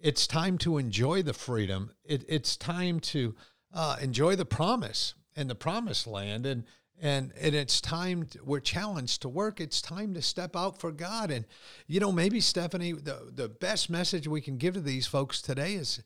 It's 0.01 0.27
time 0.27 0.59
to 0.59 0.79
enjoy 0.79 1.23
the 1.23 1.33
freedom. 1.33 1.93
It, 2.05 2.25
it's 2.29 2.57
time 2.57 3.01
to 3.01 3.35
uh, 3.73 3.97
enjoy 4.01 4.37
the 4.37 4.45
promise 4.45 5.15
and 5.39 5.49
the 5.49 5.55
promised 5.55 6.07
land. 6.07 6.45
And 6.45 6.65
and 7.01 7.33
and 7.41 7.55
it's 7.55 7.81
time 7.81 8.27
to, 8.27 8.41
we're 8.45 8.61
challenged 8.61 9.23
to 9.23 9.29
work. 9.29 9.61
It's 9.61 9.81
time 9.81 10.15
to 10.15 10.23
step 10.23 10.57
out 10.57 10.81
for 10.81 10.91
god. 10.91 11.31
And 11.31 11.47
you 11.87 12.01
know 12.01 12.13
maybe 12.13 12.41
stephanie 12.41 12.93
the, 12.93 13.31
the 13.33 13.49
best 13.49 13.89
message 13.89 14.27
we 14.27 14.41
can 14.41 14.59
give 14.59 14.75
to 14.75 14.81
these 14.81 15.07
folks 15.07 15.41
today 15.41 15.75
is 15.75 16.03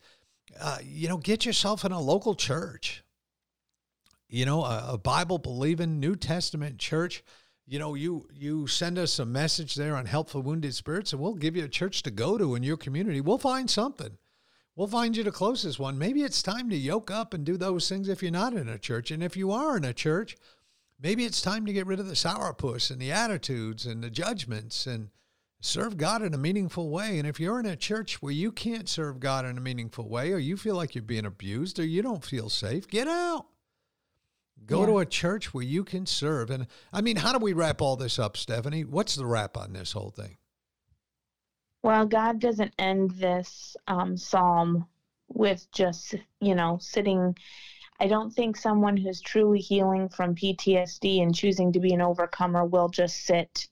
uh, 0.61 0.79
you 0.85 1.09
know 1.09 1.17
get 1.17 1.47
yourself 1.47 1.85
in 1.85 1.93
a 1.93 2.01
local 2.01 2.35
church. 2.35 3.03
You 4.29 4.45
know 4.45 4.65
a, 4.65 4.93
a 4.93 4.99
bible 4.99 5.39
believing 5.39 5.99
new 5.99 6.15
testament 6.15 6.79
church. 6.79 7.25
You 7.67 7.79
know 7.79 7.95
you 7.95 8.29
you 8.35 8.67
send 8.67 8.99
us 8.99 9.19
a 9.19 9.25
message 9.25 9.75
there 9.77 9.97
on 9.97 10.05
help 10.05 10.29
for 10.29 10.41
wounded 10.41 10.75
spirits 10.75 11.15
and 11.15 11.23
we'll 11.23 11.35
give 11.35 11.57
you 11.57 11.65
a 11.65 11.69
church 11.69 12.03
to 12.03 12.11
go 12.11 12.37
to 12.37 12.55
in 12.55 12.63
your 12.63 12.77
community. 12.77 13.23
We'll 13.23 13.39
find 13.39 13.71
something 13.71 14.19
We'll 14.75 14.87
find 14.87 15.17
you 15.17 15.23
the 15.23 15.31
closest 15.31 15.79
one. 15.79 15.99
Maybe 15.99 16.23
it's 16.23 16.43
time 16.43 16.71
to 16.71 16.77
yoke 16.77 17.11
up 17.11 17.35
and 17.35 17.45
do 17.45 17.57
those 17.57 17.89
things 17.89 18.09
if 18.09 18.23
you're 18.23 18.33
not 18.33 18.55
in 18.55 18.69
a 18.69 18.79
church. 18.79 19.11
And 19.11 19.23
if 19.23 19.37
you 19.37 19.53
are 19.53 19.77
in 19.77 19.85
a 19.85 19.93
church, 19.93 20.37
Maybe 21.03 21.25
it's 21.25 21.43
time 21.43 21.67
to 21.67 21.73
get 21.73 21.87
rid 21.87 21.99
of 21.99 22.07
the 22.07 22.15
sourpuss 22.15 22.91
and 22.91 23.01
the 23.01 23.11
attitudes 23.11 23.87
and 23.87 24.05
the 24.05 24.11
judgments 24.11 24.87
and 24.87 25.11
serve 25.61 25.97
God 25.97 26.23
in 26.23 26.33
a 26.33 26.39
meaningful 26.39 26.91
way. 26.91 27.19
And 27.19 27.27
if 27.27 27.41
you're 27.41 27.59
in 27.59 27.67
a 27.67 27.75
church 27.75 28.23
where 28.23 28.33
you 28.33 28.53
can't 28.53 28.89
serve 28.89 29.19
God 29.19 29.45
in 29.45 29.59
a 29.59 29.61
meaningful 29.61 30.09
way, 30.09 30.31
or 30.31 30.39
you 30.39 30.57
feel 30.57 30.77
like 30.77 30.95
you're 30.95 31.03
being 31.03 31.27
abused, 31.27 31.81
or 31.81 31.85
you 31.85 32.03
don't 32.03 32.25
feel 32.25 32.49
safe, 32.49 32.87
get 32.87 33.09
out. 33.09 33.47
Go 34.65 34.81
yeah. 34.81 34.87
to 34.87 34.99
a 34.99 35.07
church 35.07 35.53
where 35.53 35.65
you 35.65 35.83
can 35.83 36.07
serve. 36.07 36.51
And 36.51 36.69
I 36.93 37.01
mean, 37.01 37.17
how 37.17 37.33
do 37.33 37.45
we 37.45 37.53
wrap 37.53 37.83
all 37.83 37.97
this 37.97 38.21
up, 38.21 38.37
Stephanie? 38.37 38.85
What's 38.85 39.17
the 39.17 39.27
wrap 39.27 39.57
on 39.57 39.73
this 39.73 39.91
whole 39.91 40.11
thing? 40.11 40.37
Well, 41.83 42.07
God 42.07 42.41
doesn't 42.41 42.75
end 42.79 43.13
this 43.13 43.77
um, 43.87 44.17
psalm 44.17 44.87
with 45.29 45.71
just, 45.73 46.15
you 46.41 46.55
know, 46.55 46.79
sitting 46.81 47.35
I 48.01 48.09
don't 48.09 48.33
think 48.33 48.57
someone 48.57 48.97
who's 48.97 49.21
truly 49.21 49.61
healing 49.61 50.09
from 50.09 50.35
PTSD 50.35 51.23
and 51.23 51.35
choosing 51.35 51.73
to 51.73 51.81
be 51.81 51.95
an 51.95 52.03
overcomer 52.03 52.65
will 52.65 52.89
just 52.89 53.25
sit 53.25 53.69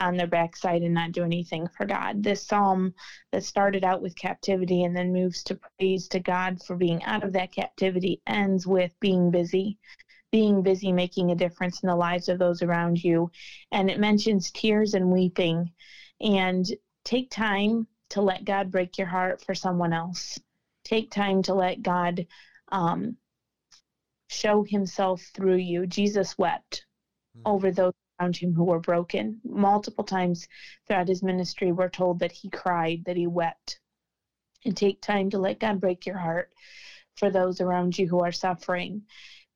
on 0.00 0.16
their 0.16 0.26
backside 0.26 0.82
and 0.82 0.94
not 0.94 1.12
do 1.12 1.24
anything 1.24 1.68
for 1.68 1.86
God. 1.86 2.22
This 2.22 2.46
psalm 2.46 2.94
that 3.32 3.44
started 3.44 3.84
out 3.84 4.02
with 4.02 4.16
captivity 4.16 4.82
and 4.84 4.96
then 4.96 5.12
moves 5.12 5.44
to 5.44 5.60
praise 5.78 6.08
to 6.08 6.20
God 6.20 6.62
for 6.64 6.74
being 6.76 7.02
out 7.04 7.22
of 7.22 7.32
that 7.34 7.52
captivity 7.52 8.20
ends 8.26 8.66
with 8.66 8.92
being 9.00 9.30
busy, 9.30 9.78
being 10.32 10.62
busy 10.62 10.92
making 10.92 11.30
a 11.30 11.36
difference 11.36 11.82
in 11.82 11.88
the 11.88 11.96
lives 11.96 12.28
of 12.28 12.38
those 12.38 12.62
around 12.62 13.04
you. 13.04 13.30
And 13.72 13.90
it 13.90 14.00
mentions 14.00 14.50
tears 14.50 14.94
and 14.94 15.12
weeping. 15.12 15.70
And 16.20 16.66
take 17.10 17.28
time 17.28 17.88
to 18.10 18.22
let 18.22 18.44
God 18.44 18.70
break 18.70 18.96
your 18.96 19.08
heart 19.08 19.44
for 19.44 19.52
someone 19.52 19.92
else. 19.92 20.38
Take 20.84 21.10
time 21.10 21.42
to 21.42 21.54
let 21.54 21.82
God 21.82 22.24
um, 22.70 23.16
show 24.28 24.62
himself 24.62 25.20
through 25.34 25.56
you. 25.56 25.86
Jesus 25.86 26.38
wept 26.38 26.86
mm. 27.36 27.42
over 27.44 27.72
those 27.72 27.94
around 28.20 28.36
him 28.36 28.54
who 28.54 28.62
were 28.62 28.78
broken. 28.78 29.40
Multiple 29.44 30.04
times 30.04 30.46
throughout 30.86 31.08
his 31.08 31.20
ministry, 31.20 31.72
we're 31.72 31.88
told 31.88 32.20
that 32.20 32.30
he 32.30 32.48
cried, 32.48 33.02
that 33.06 33.16
he 33.16 33.26
wept. 33.26 33.80
And 34.64 34.76
take 34.76 35.00
time 35.00 35.30
to 35.30 35.38
let 35.38 35.58
God 35.58 35.80
break 35.80 36.06
your 36.06 36.18
heart 36.18 36.52
for 37.16 37.28
those 37.28 37.60
around 37.60 37.98
you 37.98 38.06
who 38.06 38.20
are 38.20 38.30
suffering, 38.30 39.02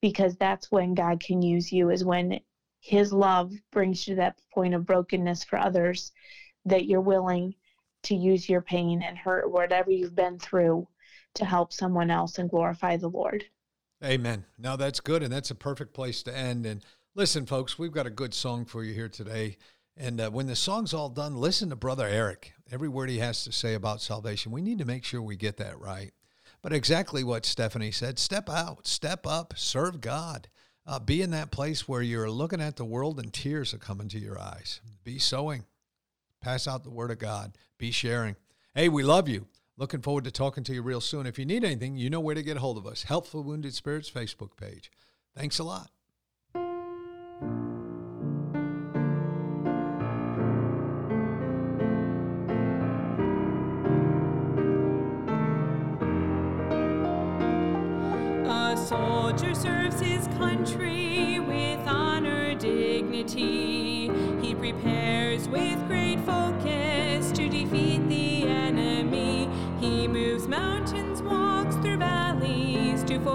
because 0.02 0.34
that's 0.36 0.72
when 0.72 0.94
God 0.94 1.22
can 1.22 1.40
use 1.40 1.70
you, 1.70 1.90
is 1.90 2.04
when 2.04 2.40
his 2.80 3.12
love 3.12 3.52
brings 3.70 4.08
you 4.08 4.14
to 4.14 4.20
that 4.22 4.38
point 4.52 4.74
of 4.74 4.86
brokenness 4.86 5.44
for 5.44 5.58
others 5.58 6.10
that 6.64 6.86
you're 6.86 7.00
willing 7.00 7.54
to 8.04 8.14
use 8.14 8.48
your 8.48 8.60
pain 8.60 9.02
and 9.02 9.16
hurt, 9.16 9.50
whatever 9.50 9.90
you've 9.90 10.14
been 10.14 10.38
through, 10.38 10.86
to 11.34 11.44
help 11.44 11.72
someone 11.72 12.10
else 12.10 12.38
and 12.38 12.50
glorify 12.50 12.96
the 12.96 13.08
Lord. 13.08 13.44
Amen. 14.04 14.44
Now 14.58 14.76
that's 14.76 15.00
good, 15.00 15.22
and 15.22 15.32
that's 15.32 15.50
a 15.50 15.54
perfect 15.54 15.94
place 15.94 16.22
to 16.24 16.36
end. 16.36 16.66
And 16.66 16.84
listen, 17.14 17.46
folks, 17.46 17.78
we've 17.78 17.92
got 17.92 18.06
a 18.06 18.10
good 18.10 18.34
song 18.34 18.64
for 18.64 18.84
you 18.84 18.92
here 18.92 19.08
today. 19.08 19.56
And 19.96 20.20
uh, 20.20 20.30
when 20.30 20.46
the 20.46 20.56
song's 20.56 20.92
all 20.92 21.08
done, 21.08 21.36
listen 21.36 21.70
to 21.70 21.76
Brother 21.76 22.06
Eric. 22.06 22.52
Every 22.70 22.88
word 22.88 23.08
he 23.08 23.18
has 23.18 23.44
to 23.44 23.52
say 23.52 23.74
about 23.74 24.02
salvation, 24.02 24.52
we 24.52 24.60
need 24.60 24.78
to 24.78 24.84
make 24.84 25.04
sure 25.04 25.22
we 25.22 25.36
get 25.36 25.56
that 25.58 25.78
right. 25.78 26.12
But 26.62 26.72
exactly 26.72 27.22
what 27.22 27.46
Stephanie 27.46 27.90
said 27.90 28.18
step 28.18 28.48
out, 28.48 28.86
step 28.86 29.26
up, 29.26 29.54
serve 29.56 30.00
God. 30.00 30.48
Uh, 30.86 30.98
be 30.98 31.22
in 31.22 31.30
that 31.30 31.50
place 31.50 31.88
where 31.88 32.02
you're 32.02 32.30
looking 32.30 32.60
at 32.60 32.76
the 32.76 32.84
world 32.84 33.18
and 33.18 33.32
tears 33.32 33.72
are 33.72 33.78
coming 33.78 34.08
to 34.08 34.18
your 34.18 34.38
eyes. 34.38 34.80
Be 35.02 35.18
sowing, 35.18 35.64
pass 36.44 36.68
out 36.68 36.84
the 36.84 36.90
word 36.90 37.10
of 37.10 37.18
God, 37.18 37.56
be 37.78 37.90
sharing. 37.90 38.36
Hey, 38.74 38.88
we 38.90 39.02
love 39.02 39.28
you. 39.28 39.46
Looking 39.76 40.02
forward 40.02 40.24
to 40.24 40.30
talking 40.30 40.62
to 40.64 40.74
you 40.74 40.82
real 40.82 41.00
soon. 41.00 41.26
If 41.26 41.38
you 41.38 41.46
need 41.46 41.64
anything, 41.64 41.96
you 41.96 42.10
know 42.10 42.20
where 42.20 42.34
to 42.34 42.42
get 42.42 42.58
a 42.58 42.60
hold 42.60 42.76
of 42.76 42.86
us. 42.86 43.04
Help 43.04 43.26
for 43.26 43.40
Wounded 43.40 43.74
Spirits 43.74 44.10
Facebook 44.10 44.56
page. 44.56 44.92
Thanks 45.34 45.58
a 45.58 45.64
lot. 45.64 45.90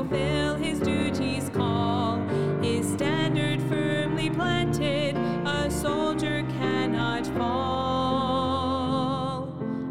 Fulfill 0.09 0.55
his 0.55 0.79
duties 0.79 1.49
call. 1.49 2.17
His 2.61 2.87
standard 2.91 3.61
firmly 3.63 4.29
planted, 4.29 5.15
a 5.45 5.69
soldier 5.69 6.43
cannot 6.49 7.27
fall. 7.27 8.39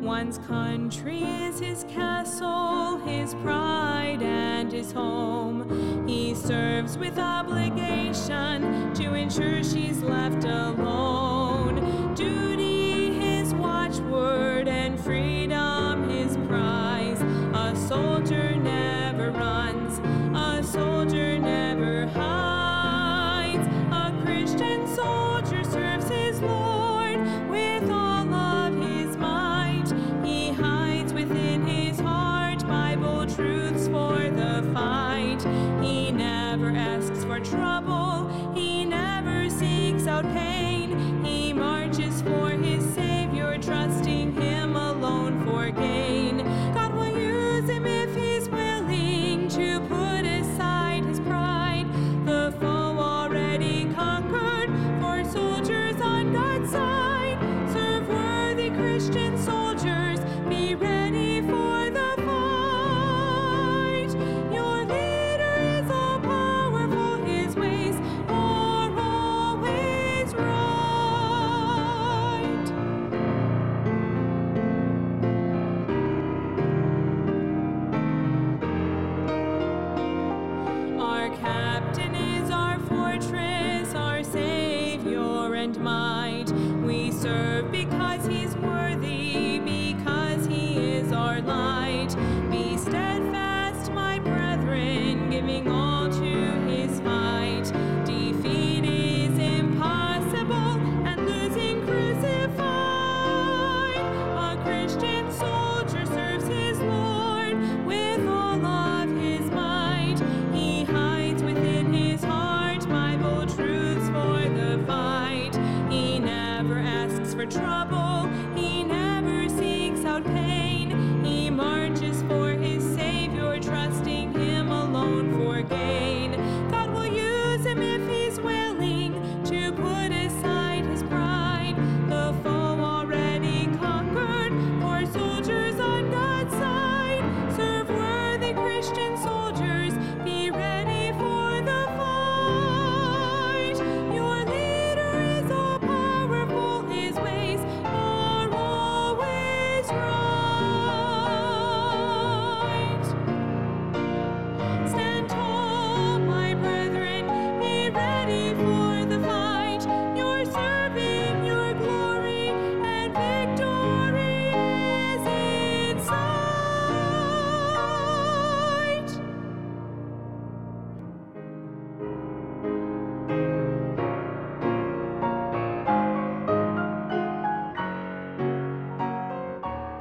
One's 0.00 0.38
country 0.38 1.22
is 1.22 1.60
his 1.60 1.84
castle, 1.84 2.98
his 2.98 3.34
pride 3.36 4.22
and 4.22 4.72
his 4.72 4.90
home. 4.92 6.06
He 6.08 6.34
serves 6.34 6.98
with 6.98 7.18
obligation 7.18 8.92
to 8.94 9.14
ensure 9.14 9.62
she's 9.62 10.02
left 10.02 10.44
alone. 10.44 11.27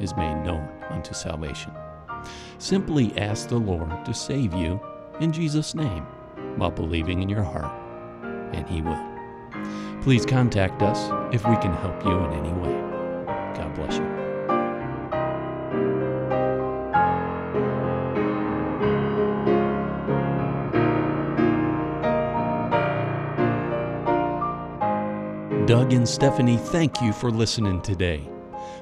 is 0.00 0.16
made 0.16 0.44
known 0.44 0.68
unto 0.90 1.14
salvation. 1.14 1.72
Simply 2.58 3.16
ask 3.18 3.48
the 3.48 3.58
Lord 3.58 4.04
to 4.04 4.14
save 4.14 4.54
you 4.54 4.80
in 5.20 5.32
Jesus' 5.32 5.74
name 5.74 6.04
while 6.56 6.70
believing 6.70 7.22
in 7.22 7.28
your 7.28 7.42
heart, 7.42 7.72
and 8.52 8.68
He 8.68 8.82
will. 8.82 8.98
Please 10.02 10.24
contact 10.24 10.82
us 10.82 11.10
if 11.34 11.46
we 11.46 11.56
can 11.56 11.72
help 11.74 12.04
you 12.04 12.10
in 12.10 12.32
any 12.32 12.52
way. 12.52 12.72
God 13.54 13.74
bless 13.74 13.96
you. 13.98 14.18
Doug 25.66 25.92
and 25.92 26.08
Stephanie, 26.08 26.56
thank 26.56 27.02
you 27.02 27.12
for 27.12 27.30
listening 27.30 27.82
today. 27.82 28.26